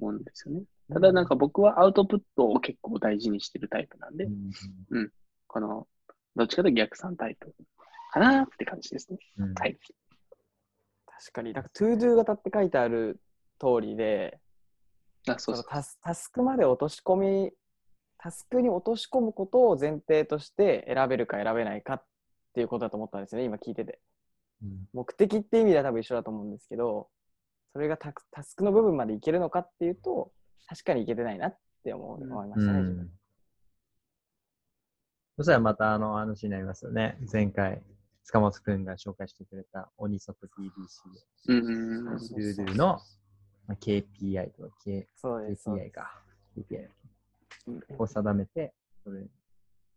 [0.00, 0.62] 思うんですよね。
[0.92, 4.24] ただなんか僕はアウトプットを結構大事にしてるタイプなんで、
[4.90, 5.10] うん
[5.46, 5.86] この、
[6.36, 7.52] どっちかというと逆算タイプ
[8.12, 9.18] かなって感じですね。
[9.38, 9.78] うんはい。
[11.06, 11.52] 確かに。
[11.52, 13.20] なんか、 To Do 型って書いてある
[13.58, 14.38] 通りで、
[15.28, 17.52] あ、そうタスタスクまで落とし込み、
[18.22, 22.04] タスクに落とし込むことを前提として選べるか選べないかっ
[22.54, 23.98] ていうことだと思ったんですよね、今聞いてて。
[24.62, 27.08] うん目的って意味では多分一緒だと思うんですけど、
[27.72, 30.32] それがタスクの部分までいけるのかっていうと、
[30.68, 33.10] 確かにいけてないなって思ううん思いましたね、うん自分。
[35.38, 37.16] そしたらまたあの話になりますよね。
[37.32, 37.80] 前回、
[38.24, 40.50] 塚本くんが紹介してくれた鬼速 TBC
[41.48, 42.28] うんうんうん。
[42.28, 43.00] で、ルールの
[43.66, 46.22] まあ KPI とか K KPI すか。
[46.54, 46.99] KPI うん
[47.98, 49.26] を定めて、それ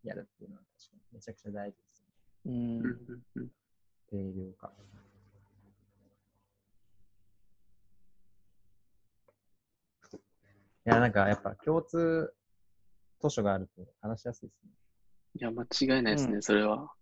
[0.04, 2.08] やるっていうのは確かにめちゃくちゃ大事ですね。
[2.46, 2.50] う
[3.40, 3.50] ん。
[4.10, 4.72] 定量化。
[10.86, 11.12] いや、なん。
[11.12, 12.34] かやっぱ共通
[13.20, 14.70] 図書があると話しやすいですね。
[15.36, 16.42] いや、間違いないですね、うん。
[16.42, 16.92] それは。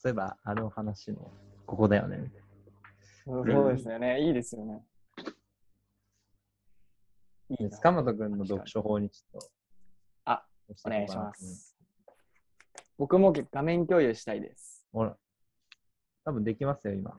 [0.00, 1.30] そういえば、あの話の
[1.66, 2.32] ここだよね。
[3.24, 4.26] そうそうですよね。
[4.26, 4.82] いいですよね。
[7.50, 9.48] いいな塚本くんの読書法にちょっと。
[10.26, 10.44] あ、
[10.84, 11.16] お願いし。
[11.16, 11.76] ます。
[12.98, 14.86] 僕も画面共有したいです。
[14.92, 15.16] ほら。
[16.24, 17.16] 多分できますよ、今。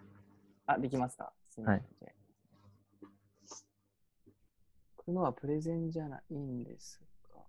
[0.67, 1.33] あ、できますか？
[1.49, 1.85] すみません。
[4.95, 7.01] これのはプレゼンじゃないんです
[7.33, 7.41] が。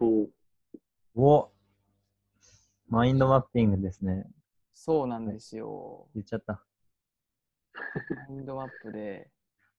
[0.00, 0.28] お
[1.16, 1.50] お
[2.88, 4.26] マインドマッピングですね。
[4.72, 6.06] そうなんですよ。
[6.14, 6.62] 言っちゃった。
[8.28, 9.30] マインドマップで、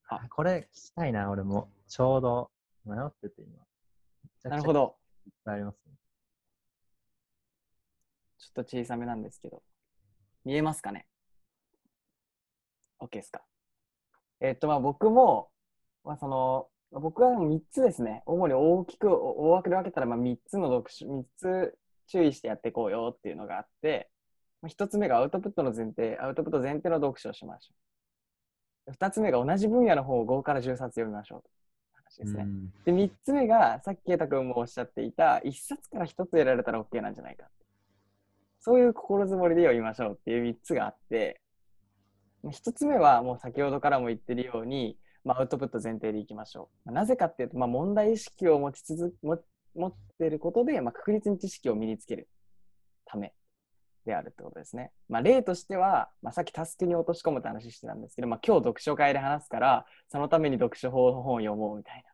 [0.08, 1.70] あ、これ聞きたいな、俺も。
[1.88, 2.50] ちょうど
[2.84, 4.50] 迷ってて、今。
[4.50, 4.72] なるほ。
[4.72, 4.96] ど。
[5.26, 5.94] いっぱいありますね。
[8.38, 9.62] ちょっと小さめなんですけど。
[10.44, 11.06] 見えますかね
[13.00, 13.42] ?OK ですか？
[14.40, 15.50] えっと、まあ僕も、
[16.04, 18.22] まあその、僕は3つですね。
[18.26, 24.08] 主に大きく、お大枠で分けたら、まあ3つの読書、3つ注意してやっていこうよっていうのがあって、
[24.62, 27.76] まあ、1つ目がアウトプットの前提、アウトプット前提の読書をしましょう。
[28.90, 32.42] 2つ目が同じ分野の本を5から10冊読みましょうという話ですね。
[32.44, 37.48] うんで、3つ目が、さっき圭太君もおっしゃっていた、1冊から1つ得られたら OK なんじゃないか。
[38.60, 41.40] そういう心づもりで読みましょうっていう3つがあって、
[42.44, 46.90] 1つ目はもう先ほどからも言ってるように、まあ、アウトプット前提でいきましょう。
[46.90, 49.38] まあなぜかっていうと、まあ、問題意識を持ち続も
[49.74, 52.28] 持っていることで、まあ、確実に知識を身につける
[53.04, 53.32] ため
[54.06, 54.92] であるってことですね。
[55.08, 62.10] まあ、例としては、まあ、さっきタスクに落とし込むって話してたんですけど、まあ、今日読書会で話すから、そのために読書法の本を読もうみたいな。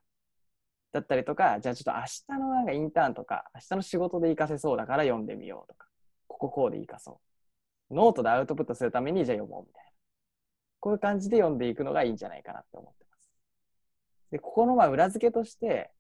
[0.92, 5.86] だったりとか、じゃあちょっと明日のなんかインターンとか、明日の仕事で活かせそうだから読んでみようとか、
[6.26, 7.20] こここうで活かそ
[7.90, 7.94] う。
[7.94, 9.90] ノートでアウトプットするためにじゃあ読もうみたいな。
[10.80, 13.30] こういう感じで読んでいくのがいいんじゃないかなって思ってます。
[14.30, 15.90] で、ここのまあ裏付けとして、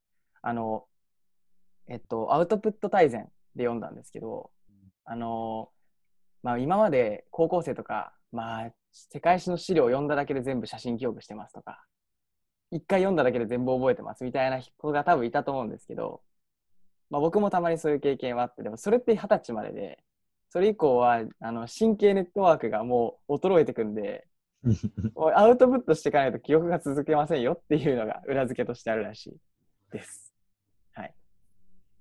[0.42, 0.86] あの、
[1.88, 4.50] えっと、アウトプット大全で読んだんですけど、
[5.04, 5.70] あの、
[6.42, 11.84] まあ今まで高校生とか、まあ世界史の資料を読んだだけで全部写真記憶してますとか、
[12.70, 16.22] 一回読んだだけで全部覚えてますみたいな子が多分いたと思うんですけど、
[17.10, 20.02] まあ僕もたまにそういう経験はあって、でもそれって二十歳までで、
[20.48, 24.26] それ以降はあの神経ネットワークがもう衰えてくんで、
[25.34, 29.36] アウトプットしていかないと記憶が続けませんよっていうのが裏付けとしてあるらしい
[29.90, 30.31] です。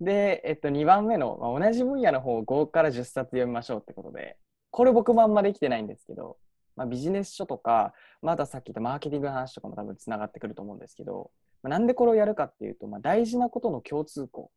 [0.01, 4.35] で、えっと、2番目の、まあ、同じ分野の本を5から10冊読みましょうってことで、
[4.71, 6.37] これ僕もあんまできてないんですけど、
[6.75, 11.29] まあ、ビジネス書とか、またさっき言ったマーケティングの話とかも多分つながってくると思うんですけど、
[11.61, 14.49] まあ、なんでこれをやるかっていうと、まあ、大事なことの共通項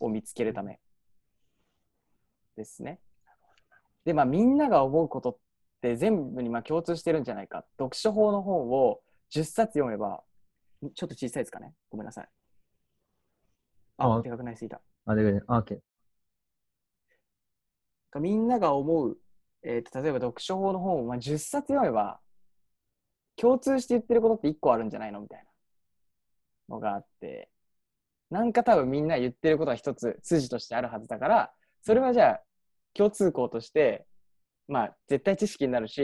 [0.00, 0.80] を見つけるため
[2.56, 3.00] ですね。
[4.06, 5.36] で、まあ、みんなが思うことっ
[5.82, 7.66] て全部にまあ共通してるんじゃないか。
[7.78, 10.22] 読書法の本を10冊読めば、
[10.94, 12.28] ちょっと小さいですかねごめんなさい。
[14.04, 14.80] あ、あでかくなりすぎた。
[15.06, 15.80] あ、で、あ、オッケー。
[18.20, 19.18] みんなが思う、
[19.62, 22.20] えーと例えば読書法の本をまあ10冊読めば、
[23.36, 25.44] 共通して言ってることって1個あるんじゃないのみたい
[26.68, 27.48] なのがあって、
[28.30, 32.40] なんか多分みんな言ってることは一つ筋としてあるはずだから、それはじゃあ
[32.94, 34.06] 共通項として、
[34.68, 36.02] まあ絶対知識になるし、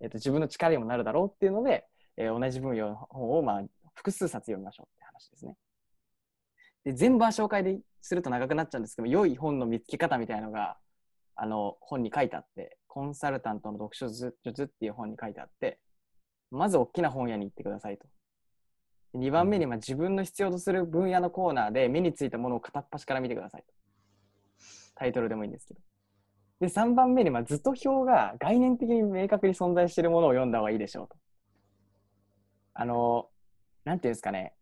[0.00, 3.62] えーと自分の力にもなるだろうっていうので、えー同じ分野の本をまあ
[3.94, 5.56] 複数冊読みましょうって話ですね。
[6.84, 10.76] で全部は紹介ですると長くなっちゃうんですけど、良い本の見つけ方みたいなのが、
[11.36, 15.78] あの本に書いてあって、コンサルタントの読書術っていう本に書いてあって、
[16.50, 18.06] まず大きな本屋に行ってくださいと。
[19.14, 23.72] 2番目にまあ自分の必要とする分野のコーナーで目についたものを片っ端から見てくださいと。
[24.94, 25.80] タイトルでもいいんですけど。
[26.60, 31.16] で、3番目にまあ図と表が概念的に明確に存在しているものを読んだ方がいいでしょうと。
[32.74, 33.28] あの、
[33.84, 34.61] なんていうんですかね、こ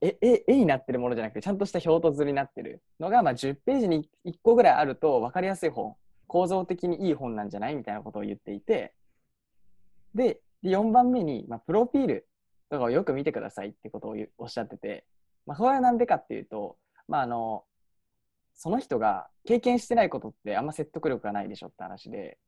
[0.00, 8.94] 絵絵絵になってるものじゃなくて、ちゃんとした表と図になってるのが、まあ、10ページに1個ぐらいあると分かりやすい本、構造的にいい本なんじゃないみたいなことを言っていて、
[10.14, 12.28] で、で4番目に、まあ、プロフィール
[12.70, 15.04] とかをよく見てくださいってことをおっしゃってて、
[15.46, 17.64] まあ、これはなんでかっていうと、まあ、あの、
[18.54, 22.38] その人が経験してないことってあんま説得力がないでしょって話で、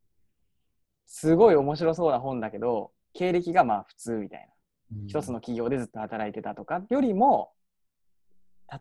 [1.05, 4.56] すごい面白そうな本だけど、経歴がまあ普通みたいな。
[5.07, 7.51] 一つの企業でずっと働いてたとかよりも、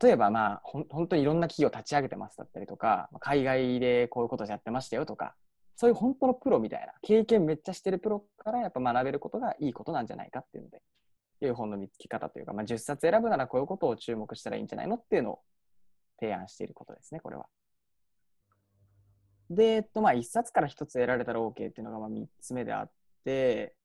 [0.01, 5.35] 例えばまあ、本当にいろんな企業立ち上げてますだったりとか、海外でこういうことやってましたよとか、
[5.77, 10.83] そういう本当のプロみたいな、経験めっちゃしてるプロからやっぱ学べることがいいことなんじゃないかっていうので、
[11.43, 15.41] いう本の見つけ方というか、まあ、10冊選ぶならこういうことを注目したらいいんじゃないのっていうのを
[16.19, 17.47] 提案していることですね、これは。
[19.51, 22.91] で、えっと、まあ、1冊から1つ得られたら OK っていうのがまあ3つ目であっ
[23.25, 23.76] て、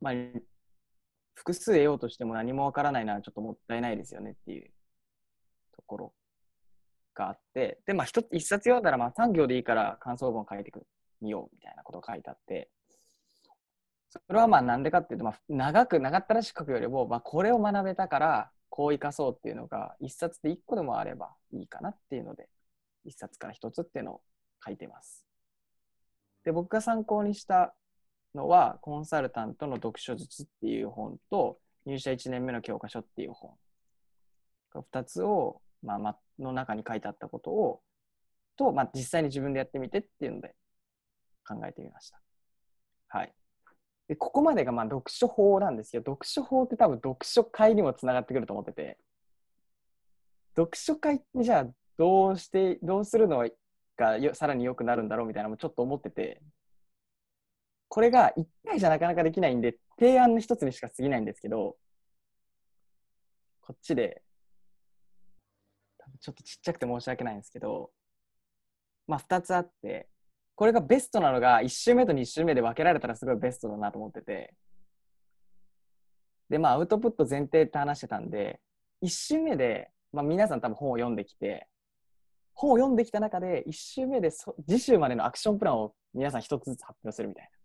[0.00, 0.14] まあ、
[1.34, 4.70] 複数得ようとしても何もわからないのはちょっともったいないですよねっていう
[5.76, 6.12] ところ
[7.14, 10.72] があって、で、まあ、一冊読んだら、まあ、3行でいいから感想文を書いて
[11.20, 12.70] みようみたいなことが書いてあって、
[14.10, 22.48] それはまあなんでかっていうと、まあ、長く、長ったらしく書くよりも、まあ、これを学べたから、こう生かそうっていうのが、一冊で一個でもあればいいかなっていうので、
[23.04, 24.20] 一冊から一つっていうのを
[24.64, 25.26] 書いてます。
[26.44, 27.74] で、僕が参考にした
[28.34, 33.54] のは、コンサルタントの読書術っていう本と、入社1年目の教科書っていう本。
[34.74, 37.80] 2つを、まあ、ま、の中に書いてあったことを、
[38.56, 40.54] と、まあ、実際に自分でやってみてっていうので
[41.46, 42.20] 考えてみました。
[43.08, 43.32] はい。
[44.08, 48.98] で、ここまでがまあ読書法なんですけど、読書法って多分読書会にもつながってくると思ってて、
[50.56, 53.46] 読書会ってじゃあどうして、どうするの
[53.96, 56.42] がよさらに良くなるんだろうみたいなのもちょっと思ってて、
[57.88, 61.76] これが1回じゃなかなかできないんで、提案の一つにしか過ぎないんですけど、
[63.60, 64.22] こっちで、
[66.20, 67.90] ちょっとちっちゃくて申し訳ないんですけど、
[69.06, 70.08] まあ2つあって、
[70.54, 74.54] これがベストなのが1周目と2周目で分けられたらすごいベストだなと思ってて、
[76.50, 78.60] で、まあアウトプット前提って話してたんで、
[79.02, 81.68] 1周目で、まあ皆さん多分本を読んできて、
[82.54, 87.57] 本を読んできた中で1周目でそ次週までのアクションプランを皆さん一つずつ発表するみたいな。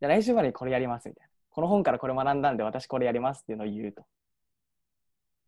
[0.00, 1.30] じゃあ来週までにこれやりますみたいな。
[1.50, 4.04] この本からこれ学んだんで私これやりますっていうのを言うと。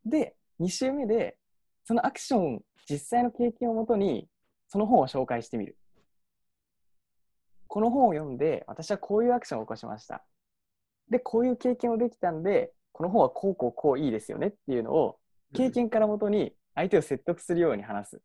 [0.04, 1.38] で、2週目で、
[1.84, 4.28] そのアクション、実際の経験をもとに、
[4.68, 5.76] その本を紹介してみる。
[7.66, 10.24] この本を読んで、私はこういうアクションを起こしました。
[11.08, 15.18] で、こういう経験をできたんで、この本はこうこうこういいですよねっていうのを、
[15.54, 18.16] 経験からもとに相手を説得するように話す。
[18.16, 18.20] っ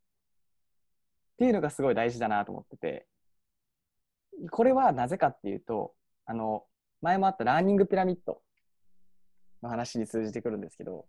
[1.38, 3.08] ていうのがすごい大事だなと思ってて、
[4.52, 5.94] これはなぜかっていうと、
[6.28, 6.66] あの、
[7.02, 8.42] 前もあったラーニングピラミッド
[9.64, 11.06] の話に通じてくるんですけど、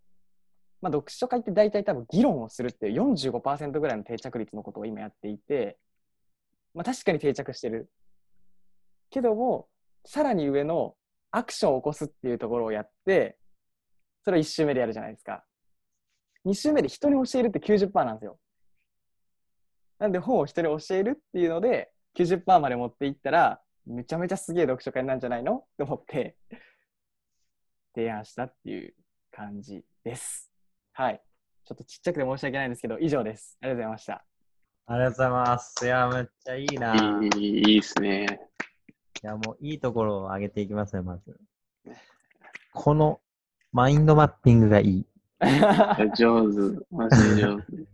[0.81, 5.77] まあ、読書会って大体多分議論をするっていう45%ぐらいの定着率のことを今やっていて、
[6.73, 7.91] まあ、確かに定着してる。
[9.11, 9.69] けども、
[10.05, 10.95] さらに上の
[11.33, 13.37] アクションを起こすっていうところをやって、
[14.23, 15.45] それを1周目でやるじゃないですか。
[16.47, 18.39] 2周目で人に教えるって90%なんですよ。
[19.99, 25.65] なんで本を人に教えるっていうので、90%まで持っていったら、めちゃめちゃすげえ読書会なんじゃないの？
[25.79, 26.37] と思って、
[27.95, 28.95] 提案したっていう
[29.31, 30.53] 感じです。
[30.93, 31.23] はい。
[31.65, 33.59] ちょっとちっちゃくて申し訳ないんですけど、以上です。
[33.63, 34.25] ありがとうございました。
[34.87, 35.87] ありがとうございます。
[35.87, 37.21] いや、めっちゃいいな。
[37.23, 38.49] いいいいいですね。
[39.23, 41.39] や、もういいところを上げていきますね、まず。
[42.73, 43.21] この
[43.73, 45.07] マインドマッピングがいい。
[46.17, 46.85] 上手。
[46.91, 47.65] マジで上手。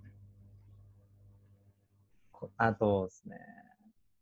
[2.32, 3.38] こあとですね。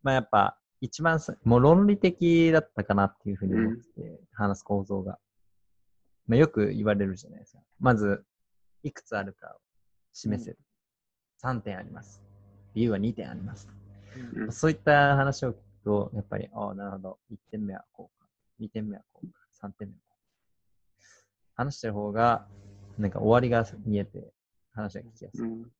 [0.02, 5.16] まあやっぱ、一番さ、もう論理的だったかなっていうふうに思ってて、話す構造が。
[6.26, 7.60] まあよく言われるじゃないですか。
[7.78, 8.24] まず、
[8.82, 9.60] いくつあるかを
[10.12, 10.58] 示せる。
[11.40, 12.20] 3点あります。
[12.74, 13.68] 理由は2点あります。
[14.36, 17.18] うんそういった話を聞くと、やっぱり、ああ、なるほど。
[17.32, 18.28] 1点目はこうか。
[18.60, 19.38] 2点目はこうか。
[19.68, 21.62] 3点目はこうか。
[21.62, 22.48] 話してる方が、
[22.98, 24.32] なんか終わりが見えて、
[24.74, 25.46] 話が聞きやすい。
[25.46, 25.70] うん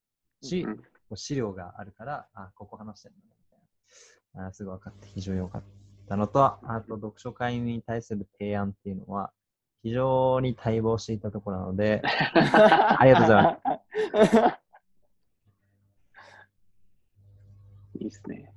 [0.43, 0.67] し、
[1.15, 3.32] 資料があるから、あ、ここ話してるんだ。
[4.35, 5.63] あすぐ分かって非常に良かっ
[6.09, 9.33] たのと、あと読書会に対する提案っていうのは、
[9.83, 14.63] 非常に待望していたところなので、 ありがとうございます。
[17.99, 18.55] いいですね。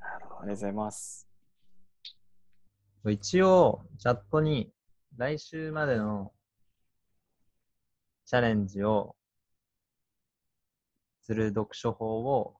[0.00, 1.28] ありがとうございます。
[3.08, 4.72] 一応、チャットに
[5.16, 6.32] 来週までの
[8.26, 9.16] チャレンジを
[11.22, 12.56] する読書法を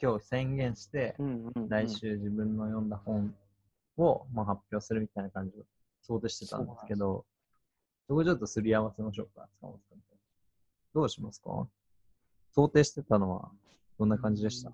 [0.00, 1.68] 今日宣言して、うんうんうん。
[1.68, 3.34] 来週自分の読んだ本
[3.96, 5.62] を、まあ、発表するみたいな感じを
[6.02, 7.24] 想定してたんですけど、
[8.06, 10.04] そこちょっとすり合わせましょうか、塚本さんと
[10.94, 11.66] どうしますか？
[12.54, 13.50] 想定してたのは
[13.98, 14.70] どんな感じでした、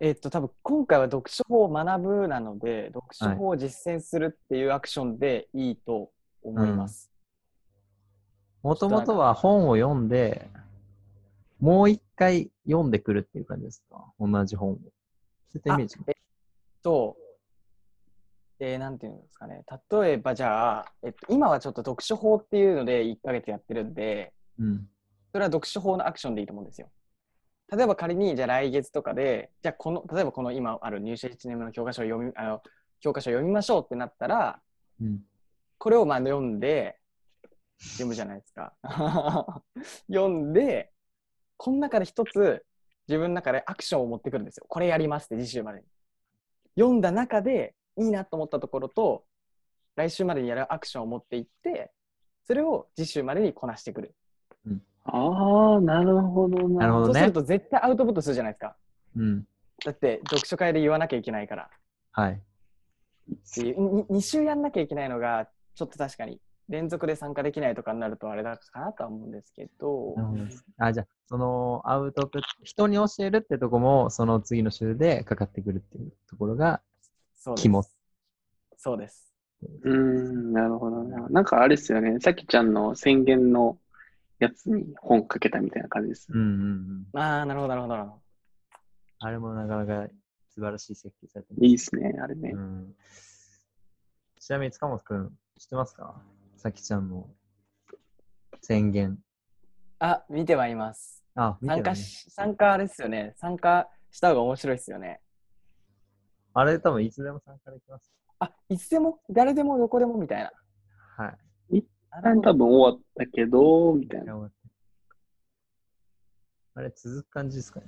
[0.00, 6.10] えっと、多分今回は読書法を学ぶなので、読書法を実践するっていうアクションでいいと
[6.42, 7.10] 思います。
[8.66, 10.48] もともとは本を読んで、
[11.60, 14.12] もう一回読んでくるっていう感じですか？
[14.18, 14.74] 同じ本を。
[14.74, 14.80] そ
[15.54, 16.14] ういったイメージあえっ
[16.82, 17.16] と、
[18.58, 19.62] えーなんていうんですかね。
[19.92, 24.88] 例えばじゃあ、えっと、今はちょっと読書法っていうので1ヶ月やってるんで、うん。
[25.30, 26.88] それは読書法のアクションでいいと思うんですよ。
[27.70, 32.62] 例えば仮に、じゃあ来月とかで、じゃあこの、例えばこの今ある入社1年目の教科書を読み、あの、
[33.00, 34.60] 教科書を読みましょうってなったら、
[35.00, 35.20] うん。
[35.78, 36.98] これをまあ読んで、
[37.78, 38.74] 読むじゃないですか。
[40.08, 40.92] 読んで、
[41.56, 42.64] この中で一つ
[43.08, 44.66] 自分の中でアクションを持ってくるんですよ。
[44.68, 45.86] これやりますって次週までに。
[46.76, 49.24] 読んだ中でいいなと思ったところと、
[49.94, 51.92] 来週までにやるアクションを持っていって、
[52.44, 54.14] それを次週までにこなしてくる。
[55.08, 56.80] ああ、なるほどな。
[56.80, 57.32] なるほどねそうする。
[57.32, 58.76] と絶対アウトプットするじゃないですか。
[59.16, 59.46] うん。
[59.84, 61.70] だって読書会で言わなきゃいけないから。
[62.12, 62.32] はい。
[62.32, 70.14] っていう2週やんなきゃいけないのが、ちょっと確かに連続で参加できないとかになるとあれだかなとは思うんですけど。
[70.16, 76.80] なるほどですあ、じゃあ、そのアウトプット、人に教えるってとこも、その次の週でかかってくるっていうところが、
[77.36, 77.82] そうです肝
[78.76, 79.32] そうです。
[79.82, 81.28] うーん、なるほどな。
[81.28, 82.20] なんかあれですよね。
[82.20, 83.78] さきちゃんの宣言の
[84.38, 86.28] やつに本かけたみたいな感じです。
[86.30, 87.20] うんうんうん。
[87.20, 88.22] ああ、なるほど、なるほどなるほど。
[89.18, 90.08] あれもなかなか
[90.50, 92.50] 素晴らしい設計されてますいいですね、あれね。
[92.50, 92.94] うん。
[94.38, 96.20] ちなみに塚本くん、知ってますか？
[96.66, 97.28] さきちゃんの
[98.60, 99.20] 宣言。
[100.00, 101.24] あ、見てまいります。
[101.36, 101.94] あ、見て参加。
[101.94, 103.34] し、参加ですよね。
[103.36, 105.20] 参加した方が面白いですよね。
[106.54, 108.12] あれ多分いつでも参加できます。
[108.40, 110.50] あ、いつでも、誰でも、どこでもみたいな。
[111.24, 111.36] は
[111.70, 111.84] い。
[112.10, 114.50] なるほど多分終わったけど、みたいな。
[116.74, 117.86] あれ続く感じですかね。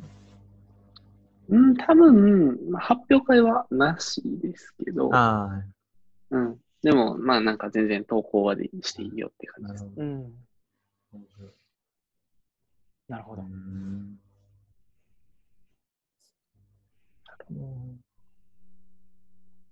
[1.48, 5.64] うん、多分、まあ、発表会はなしですけど、あ
[6.30, 6.60] うん。
[6.82, 9.94] でも、まあなんか全然投稿はでしていいよってあ、感じです。
[13.08, 13.42] なるほど。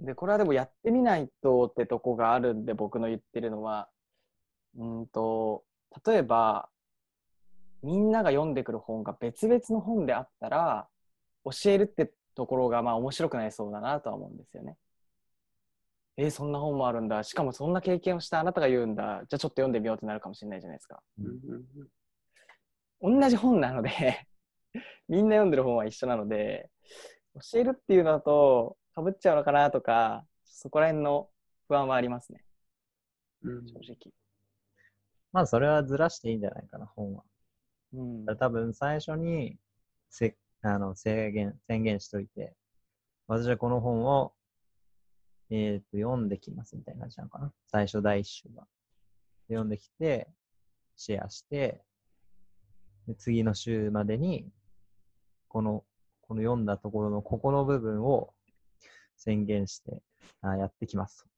[0.00, 3.88] で、これはでもやってみないとってとこがあるんで、僕の言ってるのは、
[4.76, 5.64] うんと、
[6.06, 6.68] 例えば、
[7.82, 10.88] みんなが読んでくる本が別々の本であったら、
[11.44, 14.76] 教えるってところがまあ面白くなりそうだなとは思うんですよね。
[16.18, 17.22] えーそんな本もあるんだ。
[17.22, 19.02] しかもそんな経験をしたあなたが言うんだ。
[19.02, 21.02] じゃあちょっと読んでみようってなるかもしれないじゃないですか。
[21.18, 24.26] うん同じ本なので
[25.06, 26.70] みんな読んでる本は一緒なので
[27.34, 31.30] 教えるっていうのだとかぶっちゃうのかなとかそこら辺の
[31.68, 32.42] 不安はありますね
[33.42, 34.12] うん正直、
[35.32, 37.24] まあ、それはずらしていいんじゃないかな、本は。
[37.92, 39.58] うんだから多分最初に
[40.10, 42.54] せあの制限宣言しといて、
[43.28, 44.32] 私はこの本を、
[45.50, 47.52] えーと読んできますみたいな感じなのかな？
[47.70, 48.66] 最初第一週は。
[49.48, 50.28] で読んできて、
[50.96, 51.82] シェアして、
[53.06, 54.48] で次の週までに、
[55.48, 55.84] この、
[56.22, 58.34] この読んだところのここの部分を
[59.16, 60.02] 宣言して、
[60.42, 61.28] あやってきますと。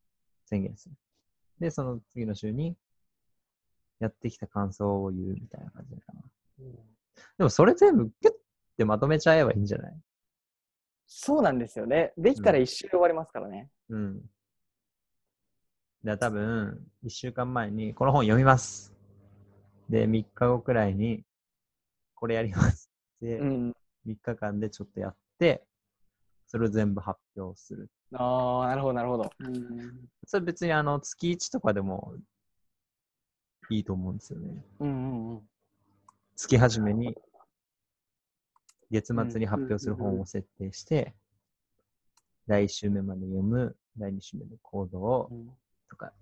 [0.46, 0.94] 宣言する。
[1.60, 2.74] で、その次の週に、
[4.00, 6.22] やってきた感想を言うみたいな感じかな。
[7.36, 8.32] でもそれ全部ギュッ
[8.76, 10.00] てまとめちゃえばいいんじゃない？
[11.06, 12.12] そうなんですよね。
[12.16, 13.68] できたら一周で終わりますからね。
[13.90, 14.30] うん。
[16.04, 18.94] で、多分、一週間前に、この本読みます。
[19.88, 21.24] で、3日後くらいに、
[22.14, 22.90] これやります。
[23.20, 23.72] で、うん。
[24.06, 25.64] 3日間でちょっとやって、
[26.46, 27.90] それを全部発表する。
[28.14, 29.30] ああ、なるほど、なるほど。
[29.40, 32.14] うんそれ別にあの、月1とかでも
[33.70, 34.62] いいと思うんですよね。
[34.80, 35.48] うんうんうん。
[36.36, 37.16] 月始めに、
[38.90, 41.14] 月末に発表する本を設定して、
[42.48, 45.50] 第1週目まで読む、第2週目の行動うん
[45.90, 46.12] とか、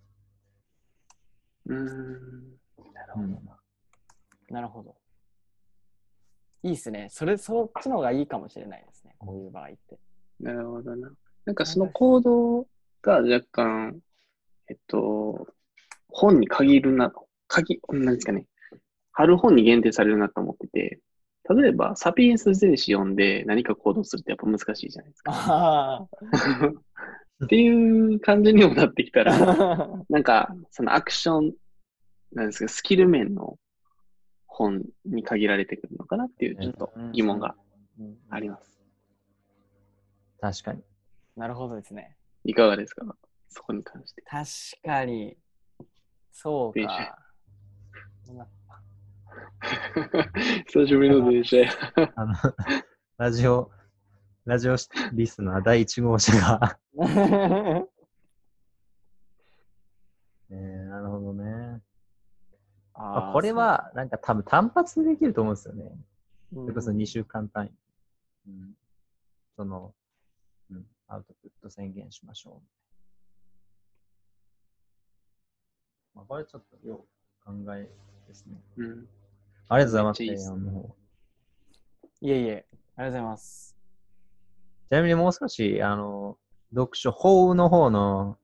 [1.66, 1.84] うん。
[2.92, 3.40] なるほどな。
[4.50, 4.96] なるほど。
[6.64, 7.08] いいっすね。
[7.10, 9.14] それ、そっちの方がいいかもしれないですね。
[9.18, 9.98] こういう場合って。
[10.40, 11.10] なるほどな。
[11.44, 12.66] なんかその行動
[13.02, 14.00] が若干、
[14.68, 15.46] えっと、
[16.08, 17.12] 本に限るな、
[17.48, 18.46] 限、なんですかね。
[19.12, 21.00] 貼る本に限定されるなと思ってて、
[21.54, 25.32] 例えば、サピエンス全史読んで何か行動するってやっぱ難しいじゃないですか。
[25.34, 26.08] あ
[27.44, 27.68] ってい
[28.14, 29.88] う感じにもなってきたら、あ。
[30.08, 31.52] なんか、そのアクション、
[32.32, 33.58] なんですか、スキル面の
[34.46, 37.54] 本に限られてくるのかなっていう、ちょっと疑問が
[37.98, 38.80] うんあります。
[40.40, 40.82] 確かに。
[41.36, 42.16] なるほどですね。
[42.44, 43.04] いかがですか？
[43.48, 44.22] そこに関して。
[44.22, 44.46] 確
[44.82, 45.36] かに。
[46.32, 47.18] そう電か
[48.26, 48.46] 車。
[50.66, 51.70] 久しぶりの電車や。
[52.14, 52.34] あの、
[53.18, 53.70] ラジオ、
[54.44, 54.76] ラジオ
[55.12, 56.78] リスナー第1号車が
[60.50, 61.82] えー、なるほどね。
[62.94, 65.90] まあ、これは、なんか多分単発でできると思うんですよね。
[66.54, 67.72] それこそ2週間単位。
[68.48, 68.74] うん、
[69.56, 69.94] その、
[70.70, 72.62] うん、アウトプット宣言しましょ
[76.14, 76.16] う。
[76.16, 76.96] まあ、これちょっと要
[77.44, 77.90] 考え
[78.26, 78.62] ですね。
[78.76, 79.08] うん。
[79.68, 80.22] ありがとうございます。
[82.20, 83.76] いえいえ、ありがとうございます。
[84.88, 86.38] ちなみにもう少し、あの、
[86.72, 88.38] 読書法の方の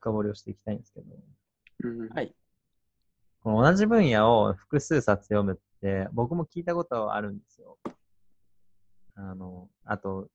[0.00, 1.06] 深掘りをしていきたいんですけど、
[1.84, 2.08] うん。
[2.08, 2.34] はい。
[3.40, 7.78] この同じ分野を複数冊読むって、僕も聞いたことあるんですよ。
[9.14, 10.28] あの、あと、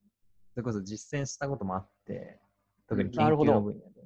[0.54, 2.40] それこそ実践したこともあって、
[2.88, 4.02] 特に研究の分野で。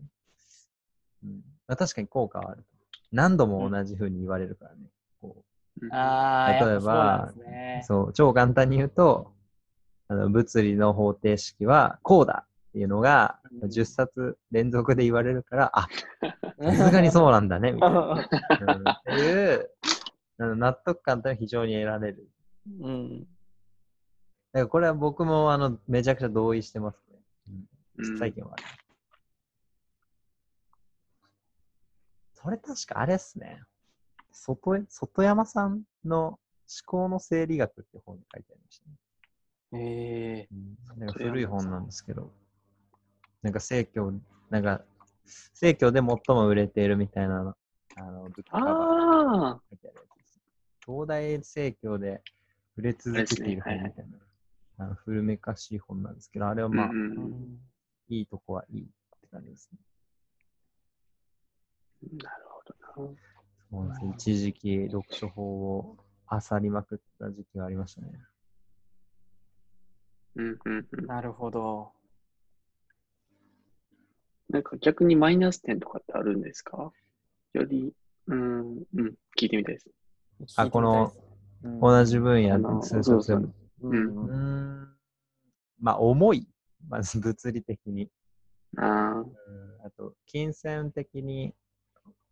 [1.24, 1.36] うん
[1.68, 2.66] まあ、確かに効果はある。
[3.12, 4.90] 何度も同じ風に言われるからね。
[5.24, 5.44] こ
[5.92, 7.34] ああ、例えば
[7.84, 9.34] そう超簡単に言うと、
[10.08, 15.88] あの物理の方程式はこうだっていうのがうん10冊連続で言われるから、あ、
[16.76, 18.00] さすがにそうなんだね、みたいな。
[18.00, 19.70] うんっていう、
[20.40, 22.28] あの納得感というのは非常に得られる。
[22.82, 23.20] うん。
[23.20, 23.28] だか
[24.54, 27.20] らこれは僕もあのめちゃくちゃ同意してますね。
[27.50, 28.64] うん実体験はある。
[32.34, 33.62] それ確かあれっすね。
[34.34, 36.40] 外江外山さんの思
[36.86, 38.96] 考の生理学って本に書いてありましたね。
[39.76, 42.32] ええうん古い本なんですけど、
[43.42, 44.14] なんか正教、
[44.50, 44.82] なんか、
[45.54, 46.06] 正教で最
[46.36, 47.56] も売れているみたいな、
[47.96, 50.42] あの、ブックカバーああ、書いてあるやつです。
[50.86, 52.22] 東大正教で
[52.78, 54.18] 売れ続けている本みたいな、
[54.78, 57.60] あの古めかしい本なんですけど、あれはまあ、うん
[58.10, 58.86] いいとこはいいっ
[59.22, 59.80] て感じですね。
[62.22, 62.62] なるほ
[63.06, 63.33] どな。
[63.74, 65.98] そうなんです一時期読書法を
[66.32, 68.12] 漁りまくった時期がありましたね。
[70.36, 71.06] うんうんうん。
[71.08, 71.92] なるほど。
[74.50, 76.92] なんか逆にマイナス点とかってあるんですか？
[77.54, 77.92] より、
[78.28, 78.62] うん、
[78.96, 79.90] うん、聞いてみたいです。
[80.56, 81.12] あこの
[81.64, 84.96] うん同じ分野あのそうそうんうーん。
[85.80, 86.48] まあ、重い。
[86.88, 88.08] まず物理的に。
[88.78, 89.26] あうん
[89.84, 91.56] あと、金銭的に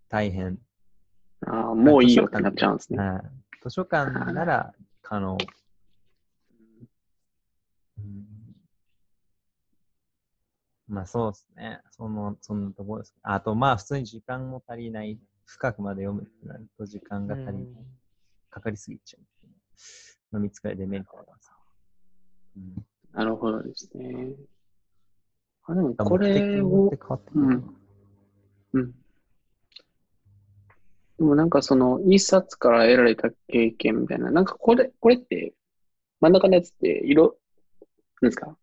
[0.08, 0.60] 大変。
[1.46, 3.00] ーあー、もういいよってなっちゃうんですね。
[3.00, 3.22] はい
[3.64, 4.74] 図書館なら
[5.04, 5.38] 可能。
[8.00, 8.26] うん
[10.88, 11.80] まあそうですね。
[11.92, 13.16] その、そんなところです。
[13.22, 15.20] あとまあ普通に時間も足りない。
[15.46, 17.66] 深くまで読むってなると時間が足りない。
[18.50, 19.54] かかりすぎちゃうっていう
[20.34, 20.40] の。
[20.40, 21.52] の見つかりデメリットあります。
[22.58, 24.34] うんなるほどですね。
[25.66, 27.64] あ、でもこれをによって、変わってくるな。
[28.74, 28.96] うん。
[31.22, 35.54] でもなんかその一冊から得られた経験みたいな、なんかこれ、これって、
[36.20, 37.38] 真ん中のやつって色、
[38.22, 38.58] なんですか？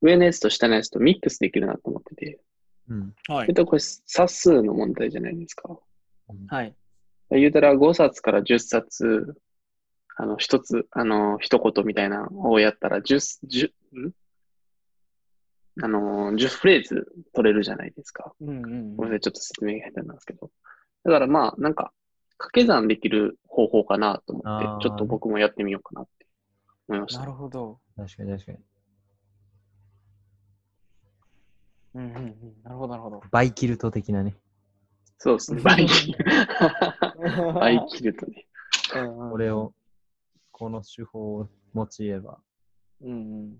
[0.00, 2.40] 上のやつと下のやつとミックスできるなと思ってて、
[2.88, 3.14] うん。
[3.28, 3.54] はえっ。
[3.54, 5.78] と、これ、冊数の問題じゃないですか？
[6.48, 6.74] はい。
[7.32, 9.34] 言うたら5冊から10冊、
[10.16, 13.66] あの、一つ、あの、一言みたいなのをやったら、10、10、
[14.08, 14.12] ん？
[15.82, 18.32] あの、10フレーズ取れるじゃないですか。
[18.40, 20.50] うんうんごめんなさい、ちょっと説明が下手なんですけど。
[21.08, 21.92] だからまあ、なんか、
[22.38, 26.26] 掛け算できる方法かなと思って、ちょっと僕もやってみようかなって
[26.88, 27.26] 思いましたな。
[27.26, 27.80] るほど。
[27.96, 28.58] 確かに確かに。
[31.94, 32.62] うんうんうん。
[32.62, 33.22] なるほど、なるほど。
[33.30, 34.36] バイキルト的なね。
[35.18, 35.62] そうですね。
[35.62, 36.24] 倍切る。
[37.54, 38.46] 倍切るとね。
[38.94, 39.74] うんうんこれを、
[40.52, 42.38] この手法を用いれば。
[43.00, 43.58] うんうん。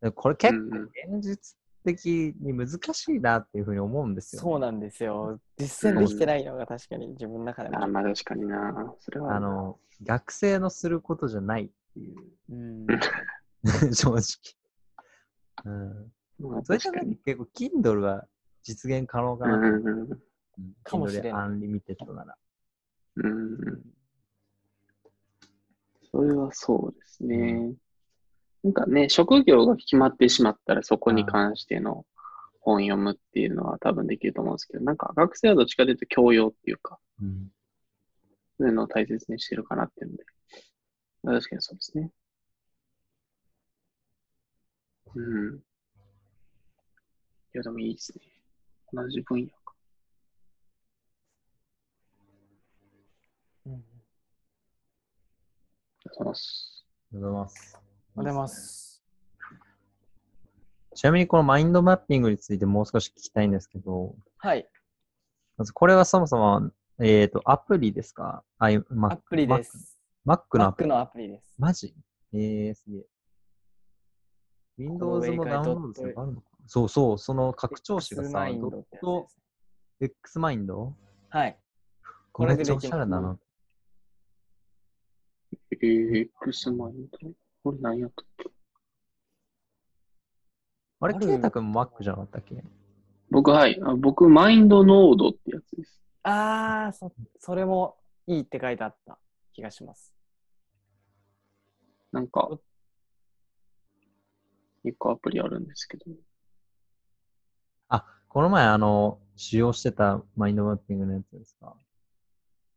[0.00, 1.56] でこれ結構現実
[1.94, 5.40] 的に難しいなっていうふうに思うんですよ、そうなんですよ。
[5.56, 7.88] 実践できてないのが確かに自分の中であも。
[7.88, 8.94] まあ確かにな。
[9.00, 12.16] それはあの、学生のすることじゃないっていう、
[12.50, 12.86] うん。
[13.94, 14.22] 正直。
[15.64, 16.12] うん。
[16.38, 17.10] まあそれじゃ確かに。
[17.10, 18.26] なくて結構、Kindle は
[18.62, 19.58] 実現可能かなう。
[19.58, 20.22] うんうんうん
[20.82, 22.36] かもしれない Unlimited なら。
[23.16, 23.82] うんうん。
[26.10, 27.74] それはそうですね。
[28.64, 32.04] なんかね、職業が決まってしまったらそこに関しての
[32.60, 37.48] 本読むっていうのは多分できると思うんですけど、なんか学生はどっちかというと教養っていうか、うん。
[38.58, 40.24] そういうのを大切にしてるかなっていうので。
[41.22, 42.10] まあ確かにそうですね。
[45.14, 45.56] うん。
[45.56, 45.60] い
[47.54, 48.24] や、でもいいですね。
[48.92, 49.54] 同じ分野か。
[53.66, 53.76] うんあ
[56.04, 56.84] りがとうございます。
[57.12, 57.87] ありがとうございます。
[58.18, 59.00] おはようございます。
[60.96, 64.66] ちなみにこのマインドマッピングについてもう少し聞きたいんですけど、はい。
[65.56, 66.68] まずこれはそもそも、
[67.00, 68.42] えっ、と、アプリですか？
[68.58, 70.00] あい、まアプリです。
[70.26, 70.88] Mac のアプ Mac リ。
[70.88, 71.54] のアプリです。
[71.60, 71.94] マジ？
[72.32, 73.06] えー、すげえ。
[74.78, 76.64] Windows もダウンロードすればあるのかな？
[76.66, 79.28] そうそう、その拡張子がさ、X マインドット。
[80.00, 80.92] X マインド？
[81.28, 81.56] はい。
[82.32, 83.38] これめっちゃおしゃれだな。
[85.70, 87.30] えー、X マインド？
[87.68, 88.50] これ何やったっけ？
[91.00, 92.64] あれ、あるケイタ君も Mac じゃなかったっけ？
[93.30, 93.78] 僕、はい。
[93.84, 96.00] あ僕、マインドノードってやつです。
[96.22, 99.18] あーそ、それもいいって書いてあった
[99.52, 100.14] 気がします。
[102.10, 102.48] なんか、
[104.82, 106.04] 一個アプリあるんですけど。
[107.90, 111.76] あ、この前、あの、使用してたマインドマッピングのやつですか？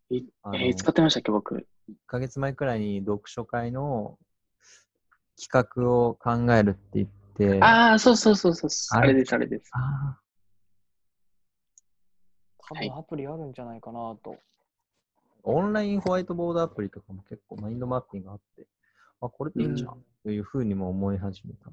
[0.09, 4.19] いあのえー使ってましたっけ、僕？1ヶ月前くらいに読書会の
[5.41, 8.69] 企画を考えるって言って、ああ、そうそうそうそう。
[8.91, 9.71] あれあれです、あれです。
[9.73, 10.19] あ
[12.59, 14.37] 多分アプリあるんじゃないかなと。
[15.43, 18.67] オンラインホワイトボードアプリとかも結構マインドマッピングあって、
[19.21, 21.71] あ、これでいいんじゃん、うんというふうにも思い始めた。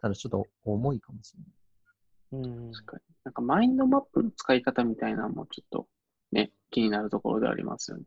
[0.00, 1.34] ただちょっと重いかもし
[2.32, 2.44] れない。
[2.44, 2.72] うん。
[2.72, 3.02] 確かに。
[3.22, 5.86] なんか、マインドマップの使い方みたいなのもちょっと
[6.32, 8.04] ね、気になるところでありますよね。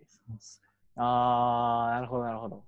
[0.96, 2.66] あー、なるほど、なるほど。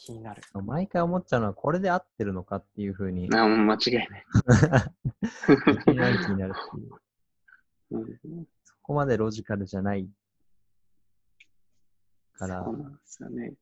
[0.00, 0.40] 気になる。
[0.40, 4.24] ね毎回思っちゃうのは、これで合ってるのかっていうふうに、あもう間違いない。
[5.84, 8.20] 気になる気になるっていう。
[8.32, 10.08] うん、そこまでロジカルじゃない
[12.34, 13.54] からそう、なんですよね。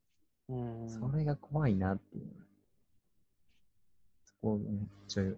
[0.48, 0.88] うん。
[0.88, 2.46] それが怖いなっていう。
[4.24, 5.36] そこをね、ちょい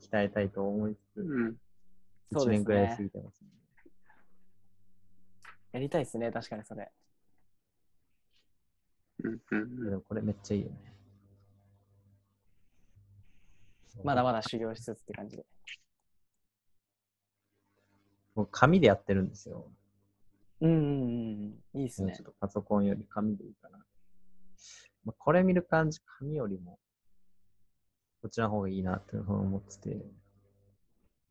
[0.00, 1.48] 鍛えたいと思いつつ、うん。
[1.48, 1.56] 1
[2.38, 3.04] そうです年くらい過ね。
[3.04, 3.50] ぎてます、ね。
[5.72, 6.92] やりたいですね、確かにそれ。
[9.22, 10.92] でもこれめっちゃいいよね。
[14.02, 15.46] まだまだ修行しつつって感じで。
[18.34, 19.70] 僕紙でやってるんですよ。
[20.60, 21.80] うんうんうんうん。
[21.80, 22.24] いいですねちょっ。
[22.26, 23.78] とパソコンより紙でいいかな。
[25.04, 26.78] まあ、これ見る感じ、紙よりも、
[28.22, 29.90] こっちの方がいいなって思ってて、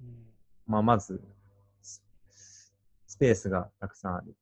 [0.02, 0.32] うん
[0.68, 1.22] まあ、まず、
[1.82, 2.04] ス
[3.08, 4.36] スペースがたくさんある。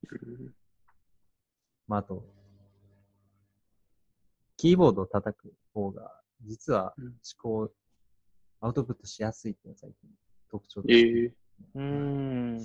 [1.87, 2.23] まあ、あと、
[4.59, 7.71] キーボードを叩く方が、実はうん思考、
[8.59, 10.09] アウトプットしやすいっていうのが最近
[10.51, 12.57] 特徴とえして、ー、うーん。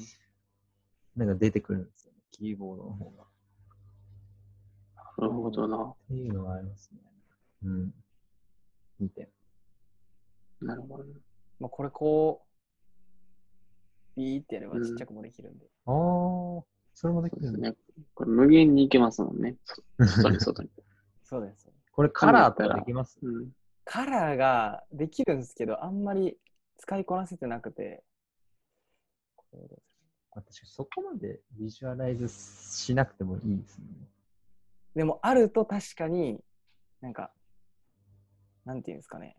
[1.15, 3.25] なんか出てくるんですよね、キーボードの方が。
[5.19, 5.85] なるほどな。
[5.85, 6.99] っていうのがありますね。
[7.63, 7.95] うん。
[8.99, 9.31] 見て。
[10.61, 11.13] なるほどね。
[11.61, 12.45] まあ、これこ
[14.17, 15.67] う、ビーってやればちっちゃくもできるんで。
[15.87, 15.95] ああ、
[16.93, 17.77] それもできるんですね。
[18.15, 19.55] これ無限にいけますもんね。
[20.01, 20.69] そ外に外に。
[21.25, 21.74] そうです。
[21.95, 23.19] これカラーとかできます？
[23.23, 23.53] うん。
[23.85, 26.37] カラーができるんですけど、あんまり
[26.79, 28.03] 使いこなせてなくて。
[30.33, 33.85] 私、そこまでビジュアライズしなくてもいいですね。
[34.97, 36.41] でも、あると確かに、
[37.01, 37.33] なんか、
[38.65, 39.37] なんていうんですかね。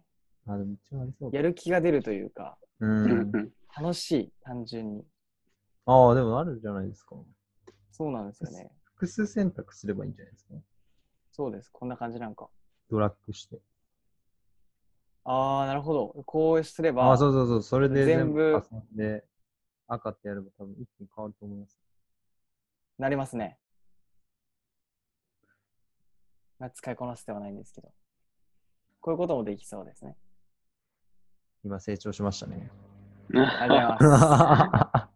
[0.48, 2.86] あ、でも一応ありそうだやる気が出るというか、う。
[2.86, 5.06] うんん楽しい、単純に。
[5.86, 7.18] ああ、でもあるじゃないですか。
[7.92, 8.72] そうなんですよね。
[8.84, 10.54] 複数選択すればいいんじゃないですか。
[11.36, 11.70] そうです。
[11.70, 12.48] こんな感じなんか。
[12.90, 13.60] ドラッグして。
[15.26, 16.24] ああ、なるほど。
[16.26, 17.62] こうすれば、ああ、そうそうそう。
[17.62, 19.26] それで全全部部重ねで
[19.86, 21.78] 赤ってやれば多分一気に変わると思います。
[22.98, 23.58] なりますね。
[26.58, 27.92] まあ、使いこなせてはないんですけど。
[29.02, 30.16] こういうこともできそうですね。
[31.66, 32.72] 今成長しましたね。
[33.36, 35.10] ありがとうございます。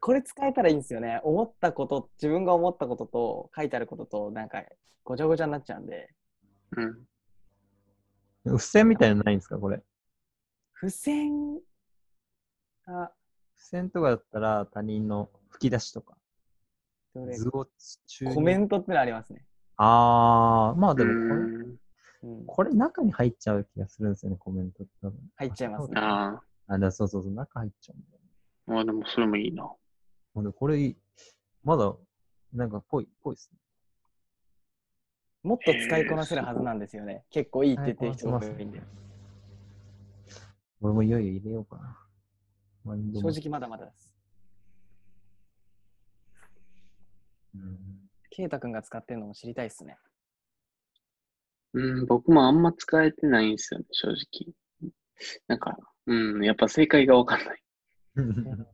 [0.00, 1.20] これ使えたらいいんですよね。
[1.22, 4.62] 思ったこと、自分が思ったことと書いてあることと、なんか
[5.04, 6.14] ごちゃごちゃになっちゃうんで、
[6.76, 7.06] うん。
[8.56, 9.82] 付箋みたいなのないんですかこれ？
[10.80, 11.60] 付箋？
[12.86, 13.12] が
[13.56, 16.16] 付箋とかだったら他人の吹き出しとか。
[17.14, 17.36] どれ？
[17.36, 17.66] 図を
[18.06, 19.44] 中にコメントってのありますね。
[19.76, 21.34] ああ、まあでもこ
[22.22, 25.18] れ、これ中に入っちゃう気がするんですよね、コメントって多分。
[25.36, 26.00] 入っちゃいますね。
[26.00, 28.19] ああ、だそうそうそう、中入っちゃうんだよね。
[28.68, 29.70] あ、あでもそれもいいな。
[30.34, 30.96] ほんで、これいい、
[31.64, 31.94] まだ、
[32.52, 33.58] なんかぽい、ぽいっすね。
[35.42, 37.24] もっと使いこなせるはずなんですよね。
[37.30, 38.82] 結構いいって言ってる人が多いんで。
[40.82, 41.96] 俺もいよいよ入れようかな。
[42.84, 44.14] 正も直まだまだです。
[47.54, 47.78] うん
[48.30, 49.96] ケイタ君が使ってるのも知りたいっすね。
[51.74, 54.54] うん、僕もあんま使えてないんですよね、正直。
[55.48, 57.62] なんか、うん、やっぱ正解がわかんない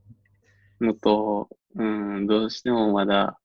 [0.80, 3.40] のと、うん、どうしてもまだ、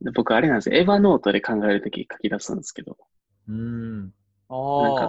[0.00, 2.98] で僕あれなんですよ、 Evernote で考えるとき書き出すんですけど、
[3.48, 4.00] うん。
[4.02, 5.08] なんあ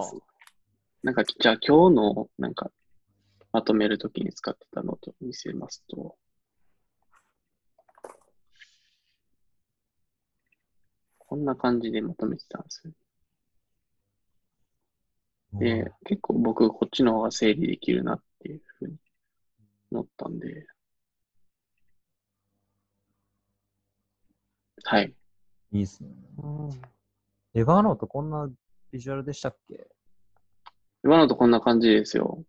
[1.02, 2.70] なんか、じゃあ今日の、なんか、
[3.52, 6.16] まとめるときに使ってたノートを見せますと、
[11.18, 12.92] こんな感じでまとめてたんですよ。
[15.52, 18.96] で、結構僕こっちの方が整理できるなっていうふうに
[19.90, 20.66] 思ったんで、
[24.84, 25.14] はい。
[25.72, 26.10] いいっすね。
[26.42, 26.70] うん
[27.54, 28.48] エヴァーノートこんな
[28.92, 29.88] ビジュアルでしたっけ？
[31.02, 32.44] 今のとこんな感じですよ。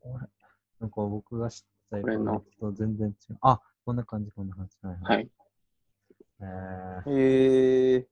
[0.80, 3.38] なんか僕が知ったエヴァーノートと全然違う。
[3.42, 4.78] あ、こんな感じ、こんな感じ。
[4.82, 5.10] はい、は。
[5.10, 5.30] はいい。
[6.42, 8.08] えー、へえ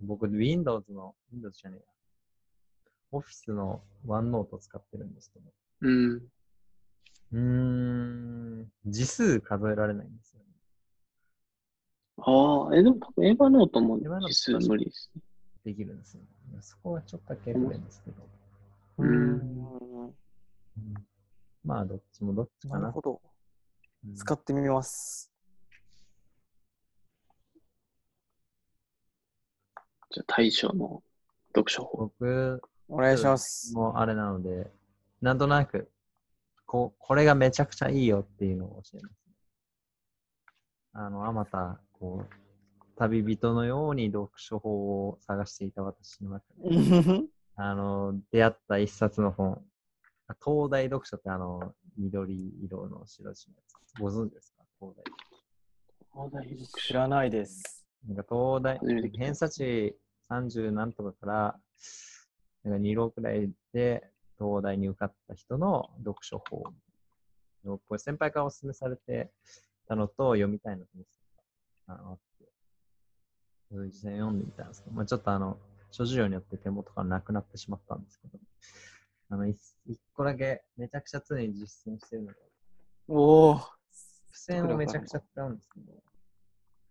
[0.00, 1.86] 僕、Windows の、Windows じゃねえや。
[3.20, 5.52] Office の OneNote 使ってるんですけど。
[5.82, 6.28] うん。
[7.32, 10.46] うーん、字数数えられないんですよね。
[12.18, 15.22] ああ、え、でも多分エヴァノートもエヴァノート実数無理ですね。
[15.64, 16.22] できるんですよ。
[16.60, 18.22] そこはちょっとだけ不便ですけど。
[18.98, 20.14] ううんうん
[21.64, 22.80] まあ、どっちもどっちかな。
[22.80, 23.20] なるほど。
[24.06, 25.32] うん使ってみます。
[30.10, 31.02] じゃあ対象の
[31.48, 32.12] 読書法。
[32.18, 33.74] 僕お願いします。
[33.74, 34.70] もあれなので、
[35.22, 35.90] なんとなく、
[36.66, 39.14] こう、これがめちゃくちゃいいよっていうのを教えます。
[40.92, 42.34] あの、あまた、こう、
[42.96, 47.20] 旅人のように読書法を探していた私の中で、
[47.56, 49.60] あの、出会った一冊の本、
[50.44, 54.00] 東大読書ってあの、緑色の白地のやつ。
[54.00, 54.64] ご存知ですか？
[54.80, 54.94] 東
[56.32, 56.56] 大。
[56.80, 57.84] 知らないです。
[58.06, 58.78] なんか東大
[59.18, 59.96] 偏差値
[60.30, 61.60] 30何とかから、
[62.64, 66.64] なんか2浪くらいで東大に受かった人の読書法。
[67.64, 69.30] これ先輩からお勧めされて
[69.88, 71.12] たのと読みたいなと思って
[71.86, 72.44] たあのあって、
[73.86, 75.58] 実際読んでみたんですけど、まあ、ちょっとあの、
[75.90, 78.38] 諸事情によって手元からなくなってしまったんですけど、
[79.30, 82.34] あの、一一個だけめちゃくちゃ常に実践してるのが、
[83.08, 83.56] おお。
[83.56, 83.66] 付
[84.32, 85.92] 箋をめちゃくちゃ使うんですけど、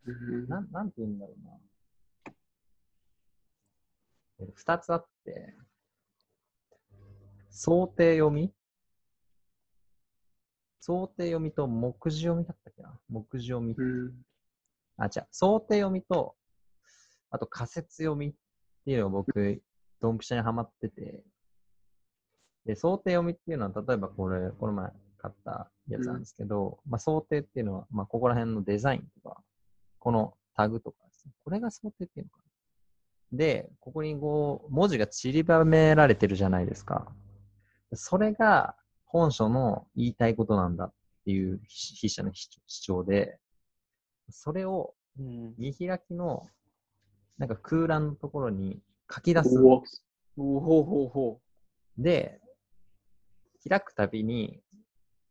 [0.06, 1.52] うんなん、なんて言うんだろうな。
[4.40, 5.56] え二つあって、
[7.56, 8.52] 想定読み？
[10.82, 13.00] 想定読みと目次読みだったっけな？
[13.08, 13.74] 目次読み。
[13.78, 14.12] うん
[14.98, 15.28] あ、違う。
[15.32, 16.36] 想定読みと、
[17.32, 18.34] あと仮説読みっ
[18.86, 19.62] ていうのが僕、
[20.02, 21.24] ドンピシャにはまってて、
[22.66, 29.42] で、想定読みっていうのは、例えばこれ、この前買ったやつなんですけど、まあ想定っていうのは、まあここら辺のデザインとか、
[30.00, 31.34] このタグとかですね。
[31.44, 32.38] これが想定っていうのか
[33.32, 33.38] な。
[33.38, 37.12] で、ここにこう、文字が散りばめられてるじゃないですか。
[37.96, 38.76] それが
[39.06, 40.94] 本書の言いたいことなんだっ
[41.26, 42.50] ていう筆者の主
[42.82, 43.40] 張で、
[44.30, 45.54] それをうん。
[45.58, 46.48] 見開きの
[47.38, 48.80] なんか空欄のところに
[49.14, 49.60] 書き出す。
[49.60, 49.84] お
[50.36, 51.40] ほうほうほ
[51.98, 52.40] で、
[53.68, 54.60] 開くたびに、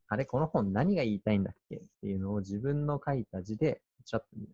[0.09, 4.53] あれ、この本何が言いたいんだっけっていうのを自分の書いた字でちょっと見る。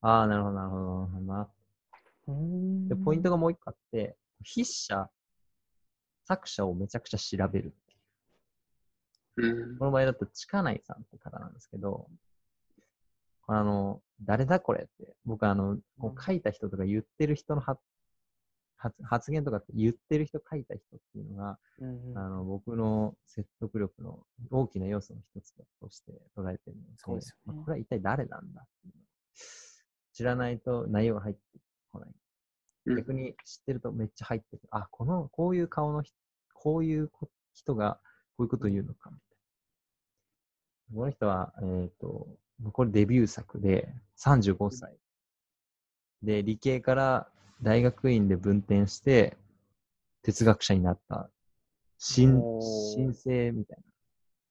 [0.00, 2.88] ああ、なるほど、なるほど、なるほどな。
[2.88, 5.10] で、ポイントがもう一個あって、筆者、
[6.32, 7.70] 作者をめちゃくちゃ調べるっ
[9.36, 9.72] ていう。
[9.72, 12.08] うんこの場合だと、近内さんって方なんですけど、
[13.46, 17.80] あの、誰だこれって、僕あの、こう書いた人とか言ってる人の発
[18.76, 24.20] 発発言とか言ってる人書いた人っていうのが、うんあの、僕の説得力の
[24.50, 29.04] 大きな要素の一つとして捉えてるので、そうですよねまあこれは一体誰なんだっていうのを
[30.12, 31.40] 知らないと内容が入って
[31.92, 32.08] こない。
[32.08, 34.68] うん逆に知ってるとめっちゃ入ってくる。
[34.72, 36.16] あ、この、こういう顔の人、
[36.62, 37.98] こういうこ人が
[38.36, 39.38] こういうことを言うのかみたい
[40.92, 41.00] な。
[41.00, 42.28] この人は、えっ、と、
[42.72, 44.94] これデビュー作で35歳。
[46.22, 47.26] で、理系から
[47.62, 49.36] 大学院で分転して
[50.22, 51.28] 哲学者になった
[51.98, 52.40] 新
[52.94, 53.84] 新星みたいな。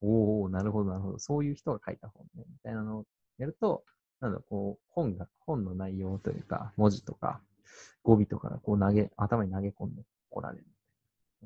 [0.01, 1.19] おおなるほど、なるほど。
[1.19, 3.05] そういう人が書いた本ね、みたいなのを
[3.37, 3.85] やると、
[4.19, 7.39] なんだ、こう、本が、本の内容というか、文字とか、
[8.03, 10.65] 語尾とかがこう投げ、頭に投げ込んでこられる。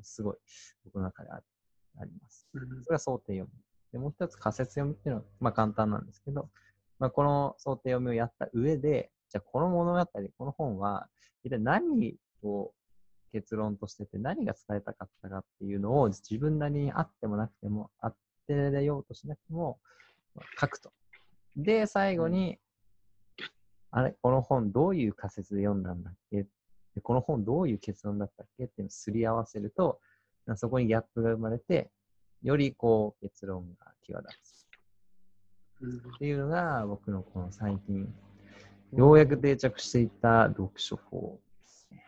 [0.02, 0.36] すごい、
[0.84, 1.40] 僕の中であ
[1.98, 2.46] あります。
[2.54, 3.60] うんそれが想定読み。
[3.92, 6.48] で、もう一つ仮説読みっていうのは、まあ簡単なんですけど、
[6.98, 10.06] まあこの想定読みをやった上で、じゃあこの物語、
[10.38, 11.08] この本は、
[11.44, 12.72] 一体何を
[13.32, 18.10] 結論としてて何が伝えたかったかっていうのを自分なりにあってもなくても、当
[18.46, 19.78] てようとしなくても、
[20.34, 20.92] まあ書くと。
[21.56, 22.58] で、最後に、
[23.90, 26.46] あれ、この本どういう仮説で読んだんだっけ
[26.96, 30.00] でこの本どういう結論だったっけっていうのをすり合わせると、
[30.54, 31.90] そこにギャップが生まれて、
[32.42, 34.66] よりこう結論が際立つ
[35.82, 38.10] うんっていうのが僕のこの最近、
[38.94, 42.02] ようやく定着していった読書法ですね。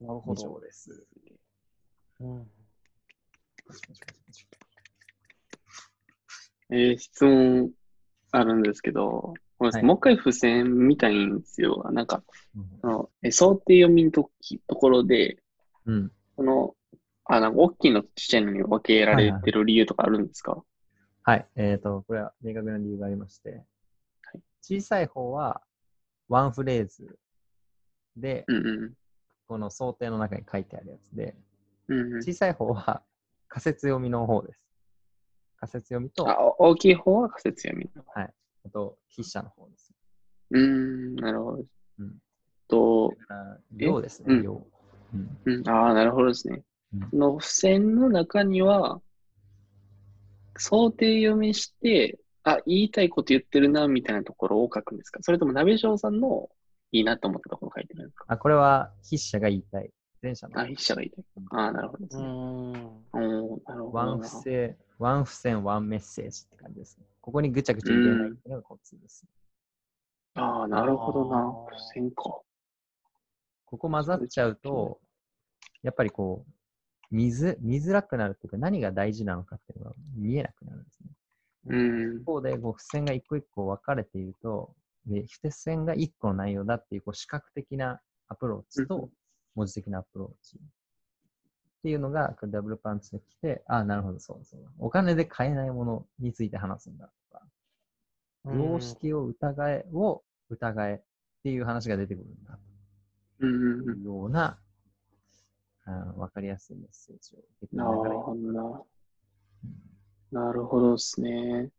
[0.00, 0.54] なるほど。
[0.54, 1.06] 上です。
[2.20, 2.46] うんう
[6.72, 7.72] えー質問
[8.30, 11.86] あるんですけど、ごめんなさいはいもう一回付箋見たいんですよ。
[11.92, 12.24] なんか、
[12.56, 15.36] うんあのえ想定読みのときところで、
[15.84, 16.12] うん。
[16.34, 16.74] この、
[17.26, 20.62] あ、なんか大きいのとちっちゃいのに分けられてる理由とかあるんですか？
[21.22, 21.46] はい。
[21.56, 23.62] えっ、と、これは明確な理由がありまして、
[24.62, 25.60] 小さい方は
[26.28, 27.18] ワンフレーズ
[28.16, 28.94] で、うんうん。
[29.46, 31.36] この想定の中に書いてあるやつで、
[31.88, 33.02] うんうん、小さい方は
[33.48, 34.60] 仮説読みの方です。
[35.58, 36.24] 仮説読みと、
[36.58, 37.90] 大きい方は仮説読み。
[38.14, 38.32] はい。
[38.70, 39.92] あと、筆者の方です。
[40.52, 41.64] うーん、なるほど。
[41.98, 42.18] うん
[42.68, 43.12] と、
[43.72, 44.66] 量ですね、うん量。
[45.12, 45.38] うん。
[45.44, 46.62] うん、ああ、なるほどですね。
[46.94, 49.00] うんその付箋の中には、
[50.56, 55.18] 想定読みして、あ、言いたいこと言ってるな、みたいなところを書くんですか？
[55.22, 56.48] それとも、鍋翔さんの
[56.92, 58.26] いいなと思ったところを書いてるんですか？
[58.28, 59.90] あ、これは筆者が言いたい。
[60.22, 61.24] 前者のあ、筆者が言いたい。
[61.50, 62.24] ああ、なるほどですね。
[62.24, 62.72] うん。
[63.12, 63.84] なるほどな。
[63.92, 67.06] ワン付箋、ワン付箋、ワンメッセージって感じですね。
[67.22, 69.24] ここにぐちゃぐちゃ入れないっていうのがコツです。
[70.34, 71.54] ああ、なるほどな。
[71.70, 72.22] 付箋か。
[73.64, 75.00] ここ混ざっちゃうと、
[75.82, 76.52] やっぱりこう、
[77.10, 81.10] 見ず、見づらくなるっていうか、何が大事なのかっていうのが見えなくなるんですね。
[81.68, 82.24] うん一。
[82.26, 84.74] 方で、こう付箋が一個一個分かれていると、
[85.06, 89.08] で、付箋が一個の内容だっていう、こう、視覚的なアプローチうんと、
[89.54, 90.60] 文字的なアプローチ。
[91.80, 94.68] っていうのが、ダブルパンチできて、ああ、なるほど、そうだそうだ。
[94.78, 97.42] お金で買えないものについて話すんだとか、
[98.44, 101.00] 常識を疑え、を疑えっ
[101.42, 102.58] ていう話が出てくるんだ
[103.38, 104.58] というような、
[106.16, 108.42] わかりやすいメッセージを受け取なるほど
[110.32, 110.52] な。
[110.52, 111.70] るほどですね。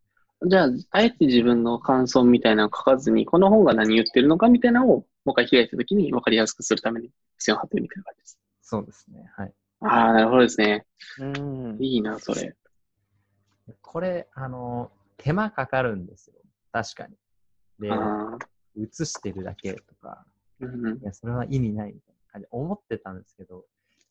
[0.47, 8.39] じゃあ、あえて自分の感想みたいなのを書かずに、この本が何言ってるのかみたいなのをもう一回開いたときに分かりやすくするために付箋を貼ってるみたいな感じです。
[8.63, 9.31] そうですね。
[9.37, 9.53] はい。
[9.81, 10.85] ああ、なるほどですね。
[11.19, 11.77] うん。
[11.79, 12.55] いいな、それ。
[13.81, 16.35] これ、あの、手間かかるんですよ。
[16.71, 17.15] 確かに。
[17.79, 18.37] で、ああ、
[18.75, 20.25] 写してるだけとか、
[20.59, 23.65] うんうんいや、それは意味ないみたいな感じで思ってたんですけど、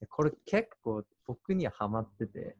[0.08, 2.56] これ結構僕にはハマってて、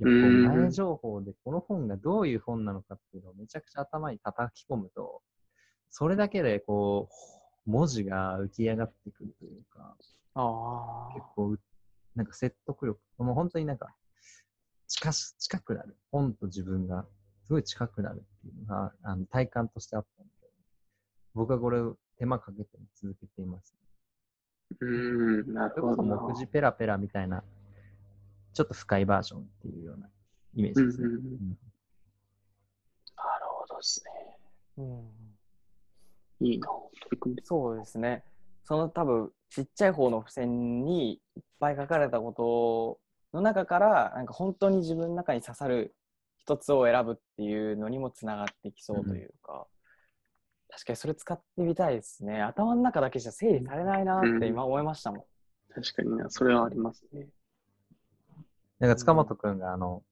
[0.00, 5.22] いや前情報でこの本がどういう本なのかっていうのをめちゃくちゃ頭に叩き込むと、
[5.90, 7.08] それだけでこ
[7.66, 9.96] う、文字が浮き上がってくるというか、
[10.34, 11.60] あ結構う、
[12.18, 13.94] なんか説得力、もう本当になんか
[14.88, 15.96] 近し、近くなる。
[16.10, 17.06] 本と自分が
[17.44, 20.32] すごい近くなるっていうのがあの体感としてあったので、
[21.34, 23.76] 僕はこれを手間かけて続けています。
[24.80, 26.22] うん、なそれこそるほどな。
[26.22, 27.44] 目次ペラペラみたいな、
[28.52, 30.08] ちょっと深いバージョンっていうような
[30.54, 31.06] イメージですね。
[31.06, 31.58] うんうんうんうん
[33.16, 34.10] なるほどですね。
[34.78, 34.80] あ。
[34.80, 36.46] うん。
[36.48, 37.44] いいな、取り組んで。
[37.44, 38.24] そうですね。
[38.64, 42.32] その多分ちっちゃい方の付箋にいっぱい書かれたこ
[43.32, 45.94] との中からなんか本当に自分の中に刺さる
[46.38, 49.66] 一つを選ぶっていうのにもつながってきそうというか、
[50.70, 52.42] 確かにそれ使ってみたいですね。
[52.42, 55.24] 頭の中だけじゃ整理されないなって今思いましたもん。
[55.74, 57.28] 確かにな、それはありますね。
[58.78, 60.02] なんか塚本くんがあの、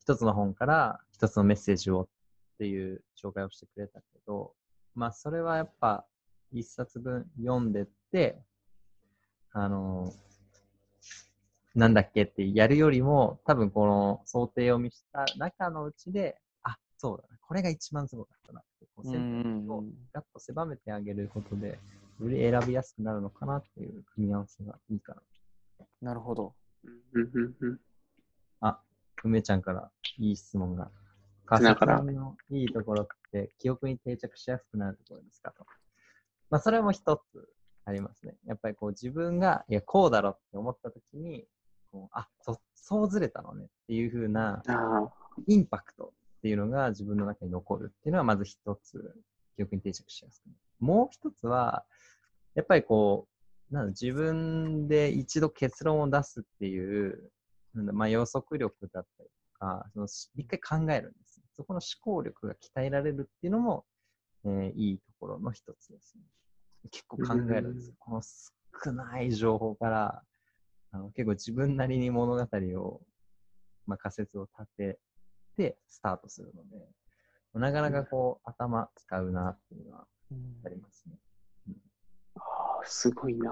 [0.00, 2.08] 一つの本から一つのメッセージをっ
[2.58, 4.52] ていう紹介をしてくれたけど、
[4.94, 6.04] まあそれはやっぱ
[6.52, 8.38] 一冊分読んでって、
[9.54, 10.12] あの、
[11.76, 21.78] なんだっけってやるよりも、多分この想定読みした中のうちで、あ、そうだな、これが一番すごかったなって、こう選択をガッと狭めてあげることで、
[22.20, 25.22] より選びやすくなるのかなっていう組み合わせがいいかな。
[26.02, 26.52] なるほど。
[27.12, 27.80] うんうんうん
[28.60, 28.80] あ、
[29.22, 29.88] 梅ちゃんから
[30.18, 30.84] いい質問が。
[30.84, 30.90] だ
[31.44, 35.64] から仮説読みのいいところって記憶に定着しやすくなるところですかと。
[36.50, 37.48] まあ、それも一つ
[37.84, 38.36] ありますね。
[38.46, 41.46] やっぱりこう自分が、いや、こうだろって思ったときに、
[41.92, 44.62] こうあそ、そうずれたのねっていう風な
[45.46, 49.14] インパクトっていうのが自分の中に残るっていうのはまず一つ
[49.56, 50.58] 記憶に定着しやすくなる。
[50.80, 51.84] もう一つは、
[52.54, 53.28] やっぱりこ
[53.70, 57.30] う、なんだ自分で一度結論を出すっていう、
[57.74, 61.42] なんだまあ、予測力だったりとか、そのし一回考えるんです。
[61.56, 63.84] そこの思考力が鍛えられるっていうのも、
[64.44, 66.22] えーいいところの一つですね。
[66.90, 67.94] 結構考えるんですよ。
[67.98, 70.22] この少ない情報から、
[70.92, 73.00] あの結構自分なりに物語を、
[73.86, 74.98] まあ、仮説を立て
[75.56, 76.88] てスタートするので、
[77.54, 80.06] なかなかこう、頭使うなっていうのは
[80.64, 81.16] ありますね。
[82.36, 82.40] あ
[82.82, 83.50] あすごいな。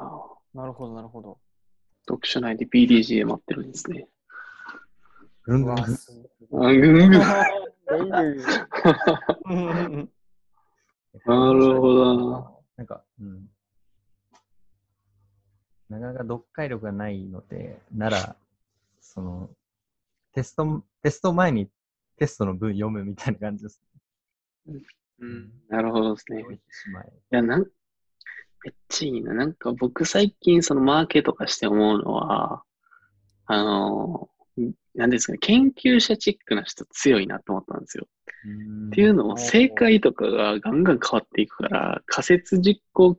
[0.54, 1.38] なるほど、なるほど。
[2.08, 4.08] 読書内で BDG で待ってるんですね。
[5.44, 6.12] ぐんぐんぐんす
[6.52, 7.44] あぐんぐんな
[9.44, 10.08] うん
[11.54, 12.84] るほどな。
[12.84, 13.48] なんか、うん。
[15.88, 18.36] なかなか読解力がないので、なら、
[19.00, 19.50] その、
[20.32, 21.68] テスト、テスト前に
[22.16, 23.82] テストの文読むみたいな感じです
[25.20, 26.44] うん、なるほどですね。
[26.50, 26.58] い
[27.30, 27.66] や、なん、め
[28.70, 29.34] っちゃいいな。
[29.34, 32.62] なんか僕最近そのマーケとかして思うのは、
[33.46, 34.30] あの、
[34.94, 38.06] なんですかね、研究者チックな人強いなと思ったんですよ。
[38.88, 43.18] っていうのも正解とかがガンガン変わっていくから、仮説実行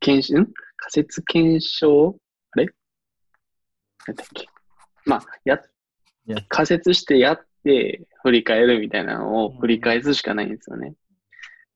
[0.00, 0.46] 検証、ん？
[0.76, 2.16] 仮説検証
[2.52, 2.66] あれ？
[4.08, 4.46] なんだっけ？
[5.06, 5.60] まあ、や
[6.48, 10.94] 仮説してやって振り返るみたいなのを繰り返すしかないんですよね。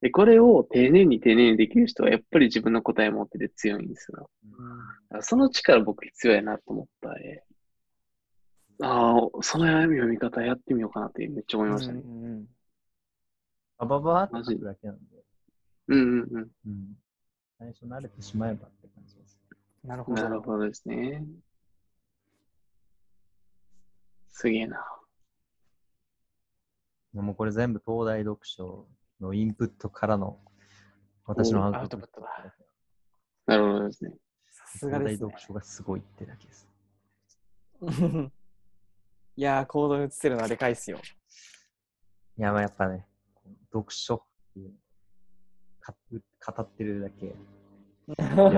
[0.00, 4.28] で、これを丁寧に丁寧にできる人はやっぱり自分の答え持ってて強いんですよ。
[5.20, 7.44] その力僕必要やなと思ったで、
[8.82, 12.00] ああ、その読み方やってみようかなってめっちゃ思いましたね。
[12.04, 12.46] うん
[13.78, 15.02] バババーって書くだけなんで、
[15.88, 16.50] うんうんうん。
[16.66, 16.96] うん。
[17.58, 19.38] 最初慣れてしまえばって感じです。
[19.84, 20.22] なるほど。
[20.22, 21.22] なるほどですね。
[24.30, 24.84] すげえな。
[27.12, 28.86] もうこれ全部東大読書
[29.20, 30.38] のインプットからの
[31.24, 32.54] 私のアアウウトプットトプットだ。
[33.46, 34.12] なるほどですね。
[34.50, 35.40] さすがです、ね東大読。
[35.48, 36.68] 書がすごいってだけです。
[39.38, 40.98] いやー、行動に移せるのはでかいっすよ。
[42.38, 43.06] いや、まあやっぱね、
[43.70, 44.22] 読書っ
[44.54, 44.72] ていう
[45.78, 45.94] か
[46.54, 47.34] 語ってるだけで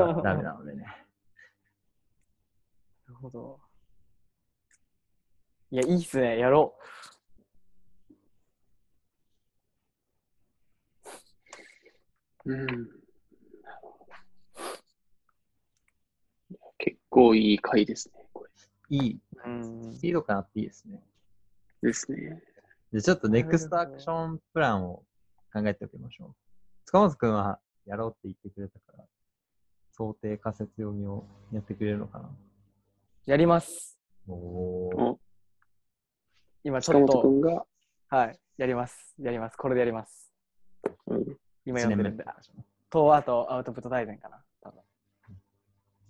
[0.01, 0.83] はダメなのでね。
[3.09, 3.61] なるほど。
[5.73, 6.39] いや、いいっすね。
[6.39, 6.79] やろ
[12.45, 12.89] うん。
[16.79, 18.18] 結構いい回ですね。
[18.91, 19.21] いい、
[19.93, 20.01] ス。
[20.01, 21.03] ピード感あっていいですね。
[21.83, 22.43] ですね。
[22.93, 25.05] で、ちょっとネクストアクションプランを
[25.53, 26.35] 考えておきましょう。
[26.87, 29.05] 塚本くんはやろうって言ってくれたから、
[29.93, 32.31] 想定仮説読みをやってくれるのかな？
[33.27, 33.99] やります。
[34.27, 35.21] おお
[36.65, 37.67] 今ちょっ塚本くと、んが、
[38.09, 39.15] はい、やります。
[39.19, 39.57] やります。
[39.57, 40.33] これでやります。
[41.07, 41.25] うん、
[41.67, 42.25] 今1読んでるんで
[42.91, 44.43] と、あと、アウトプット大全かな。
[44.63, 44.81] 多分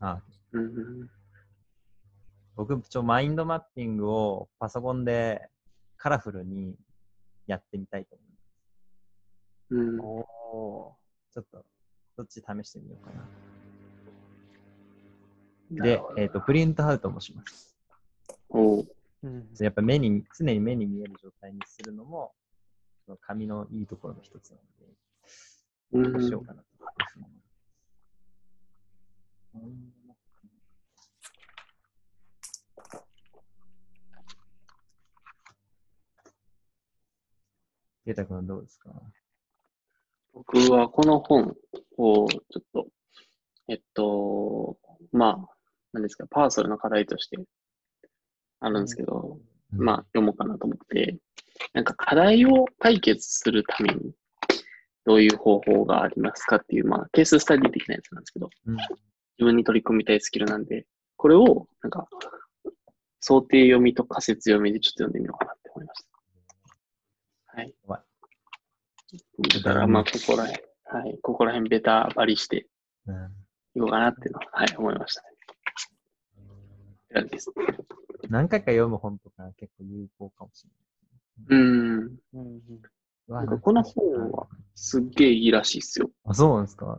[0.00, 0.22] あ
[0.52, 1.10] うんうん、
[2.58, 5.48] 僕、ちょ、マインドマッピングをパソコンで
[5.96, 6.74] カラフルに
[7.46, 8.36] やってみたいと思いま
[9.86, 9.92] す。
[9.92, 10.00] うん。
[10.00, 10.96] おお
[11.32, 11.64] ちょっと、
[12.16, 13.12] どっち試してみようか
[15.78, 15.84] な。
[15.84, 17.76] で、えっ、と、プリントアウトもします。
[18.48, 18.84] お
[19.60, 22.32] やっぱ目に、常に目に見える状態にするのも、
[23.04, 26.68] その紙のいいところの一つなので、うんどうしようかなと
[29.58, 29.97] いう
[38.08, 38.08] ふうに思います。
[38.08, 38.90] ケイタ君はどうですか？
[40.32, 41.56] 僕はこの本
[41.96, 42.86] をちょっと、
[43.68, 44.78] えっと、
[45.12, 45.54] まあ、
[45.92, 47.38] 何ですか、パーソルの課題として
[48.60, 49.38] あるんですけど、
[49.70, 51.18] まあ、読もうかなと思って、
[51.72, 54.12] なんか課題を解決するために、
[55.04, 58.88] どういう方法がありますかっていう、まあ、ケーススタディ的なやつなんですけど、うん、自
[59.40, 60.86] 分に取り組みたいスキルなんで、
[61.16, 62.06] これを、なんか、
[63.20, 65.54] 想定読みと仮説読みでちょっと読んでみようかな。
[67.58, 67.74] はい。
[67.88, 68.00] はい
[69.54, 72.66] だから、まあ、ここら辺、はい、ここら辺ベタバリして
[73.06, 73.14] うん。
[73.74, 75.28] いこうかなっていうのは、はい、思いましたね。
[78.28, 80.64] 何回か読む本とか結構有効かもし
[81.48, 81.60] れない。
[81.60, 82.18] うん。
[82.34, 82.60] うん
[83.28, 86.10] なんかこの本はすっげえいいらしいっすよ。
[86.24, 86.98] あ、そうなんですか？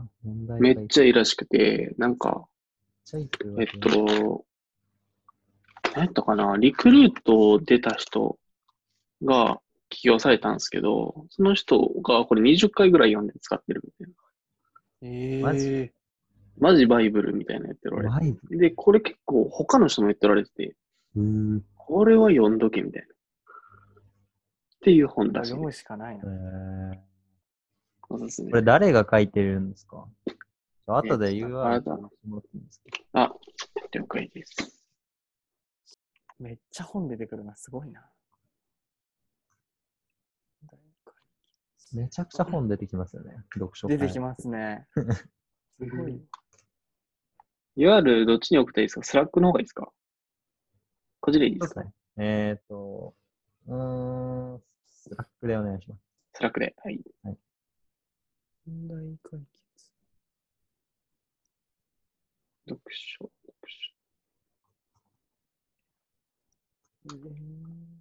[0.60, 2.46] めっちゃゃ、いいらしくて、なんか、
[3.14, 3.28] めっ
[3.60, 4.46] えっと、
[5.96, 8.38] 何やったかな、リクルート出た人
[9.24, 9.60] が
[9.90, 14.14] 起業されたんですけど、その人がこれ20回ぐらい読んで使ってるみたいな。
[15.02, 15.68] えマジ？
[15.68, 15.92] ー、
[16.58, 18.58] マジバイブルみたいな言っておられワイブて。
[18.58, 20.76] で、これ結構他の人も言っておられてて、
[21.16, 23.08] うーこれは読んどけみたいな。
[23.08, 23.12] っ
[24.82, 25.72] ていう本らしい読む。
[25.74, 26.24] しかないな。
[26.26, 27.00] えー
[28.02, 28.18] こ
[28.54, 30.08] れ誰が書いてるんですか？
[30.88, 31.90] 後で URL って
[32.58, 33.20] いですけど。
[33.20, 33.32] あ、
[33.92, 34.84] 了解です。
[36.40, 38.02] めっちゃ本出てくるな、すごいな。
[41.94, 43.36] めちゃくちゃ本出てきますよね。
[43.54, 44.88] 読書出てきまますね。
[44.96, 45.04] す
[45.86, 46.22] ごい。
[47.78, 49.04] UR どっちに送ったらいいですか？
[49.04, 49.92] Slack の方がいいですか？
[51.22, 51.84] こっちでいいですか？
[51.84, 51.94] ね。
[52.18, 53.16] えっ、と、
[53.68, 56.02] うーん、スラックでお願いします。
[56.34, 56.76] スラックで。
[56.84, 57.02] はい。
[58.68, 59.50] 問題解決。
[62.68, 63.96] 読書、読書。
[67.16, 67.99] うん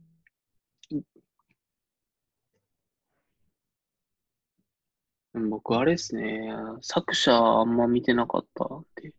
[5.51, 6.49] 僕、あれですね。
[6.83, 9.13] 作者あんま見てなかったんで、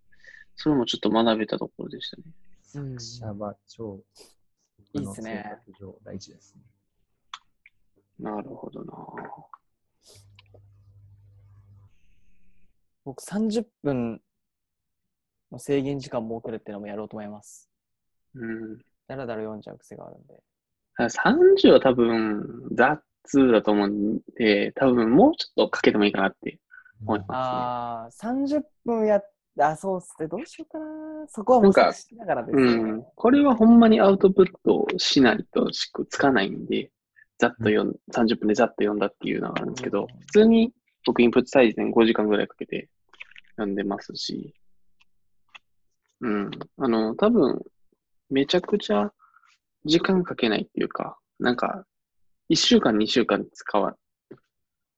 [0.56, 2.24] それもちょっと学べたところでしたね。
[2.76, 4.00] うんシャバ超、
[4.94, 5.58] いいっすね
[6.04, 6.62] 大事ですね。
[8.20, 8.94] なるほどな。
[13.06, 14.22] 僕30分
[15.52, 17.70] の制限時間設けるっていうのもやろうと思います。
[18.36, 18.78] うん。
[19.08, 20.44] だらだら読んじゃう癖があるんで。
[21.00, 22.76] 30は多分、
[23.26, 26.60] 雑だと思うんで、多分もうちょっとかけてもいいかなって
[27.06, 30.28] 思いますああ、30分やっあ、そうっすね。
[30.28, 31.28] どうしようかな。
[31.28, 32.66] そこは模索しながらですね。
[32.66, 32.74] ね。
[32.74, 33.04] うん。
[33.16, 36.92] これはほんまにアウトプットしないとしくつかないんで、
[37.38, 40.72] ざっと読ん、30分でざっと読んだっていうのがあるんですけど、うん普通に
[41.06, 42.90] 僕インプット最前5時間ぐらいかけて
[43.56, 44.54] 読んでますし、
[46.22, 46.52] うん。
[46.78, 47.62] あの、多分、
[48.30, 49.12] めちゃくちゃ
[49.86, 51.86] 時間かけないっていうか、なんか、
[52.50, 53.96] 1週間、2週間使わ、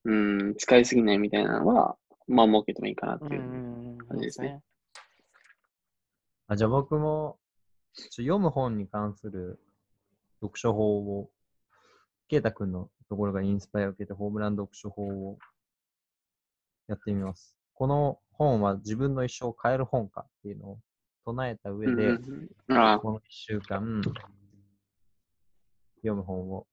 [0.06, 1.98] うん、使いすぎないみたいなのは、
[2.28, 3.38] まあ、設けてもいいかなってうんい
[4.00, 4.06] う。
[4.08, 4.62] 感じですね
[6.48, 7.38] あじゃあ僕も、
[7.94, 9.60] 読む本に関する
[10.42, 11.30] 読書法を、
[12.30, 15.38] ケイタ君のところがインスパイアを受けてホームラン読書法を
[16.88, 17.58] やってみます。
[17.74, 20.80] この本は自分の一生を変える本かっていうのを
[21.26, 24.02] 唱えた上で、うんこの1週間、
[25.98, 26.66] 読む本を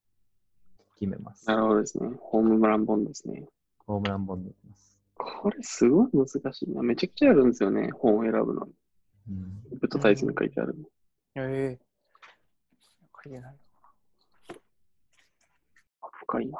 [0.99, 1.47] 決めます。
[1.47, 2.11] なるほどですね。
[2.21, 3.47] ホームラン本ですね。
[3.87, 4.99] ホームラン本でいきます。
[5.15, 6.83] これすごい難しいな。
[6.83, 7.91] めちゃくちゃあるんですよね。
[7.93, 8.73] 本を選ぶのに。
[9.31, 10.75] うん、インプットタイツに書いてある。
[11.37, 11.79] ええ
[13.25, 13.57] 書いてない。
[16.13, 16.59] 深いな。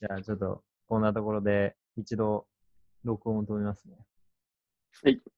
[0.00, 2.46] じゃあちょっと、こんなところで一度
[3.02, 3.96] 録音を止めますね。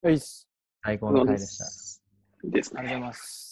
[0.03, 0.49] よいっす。
[0.83, 1.65] 最高の回でした。
[2.45, 2.81] ですね。
[2.81, 3.48] ありがとうございます。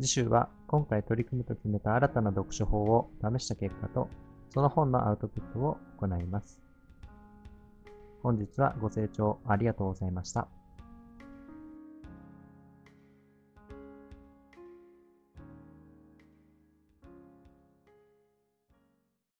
[0.00, 4.08] 次週は今回取り組むと決めた新たな読書法を試した結果と、
[4.50, 6.60] その本のアウトプットを行います。
[8.22, 10.48] 本日はご清聴ありがとうございました。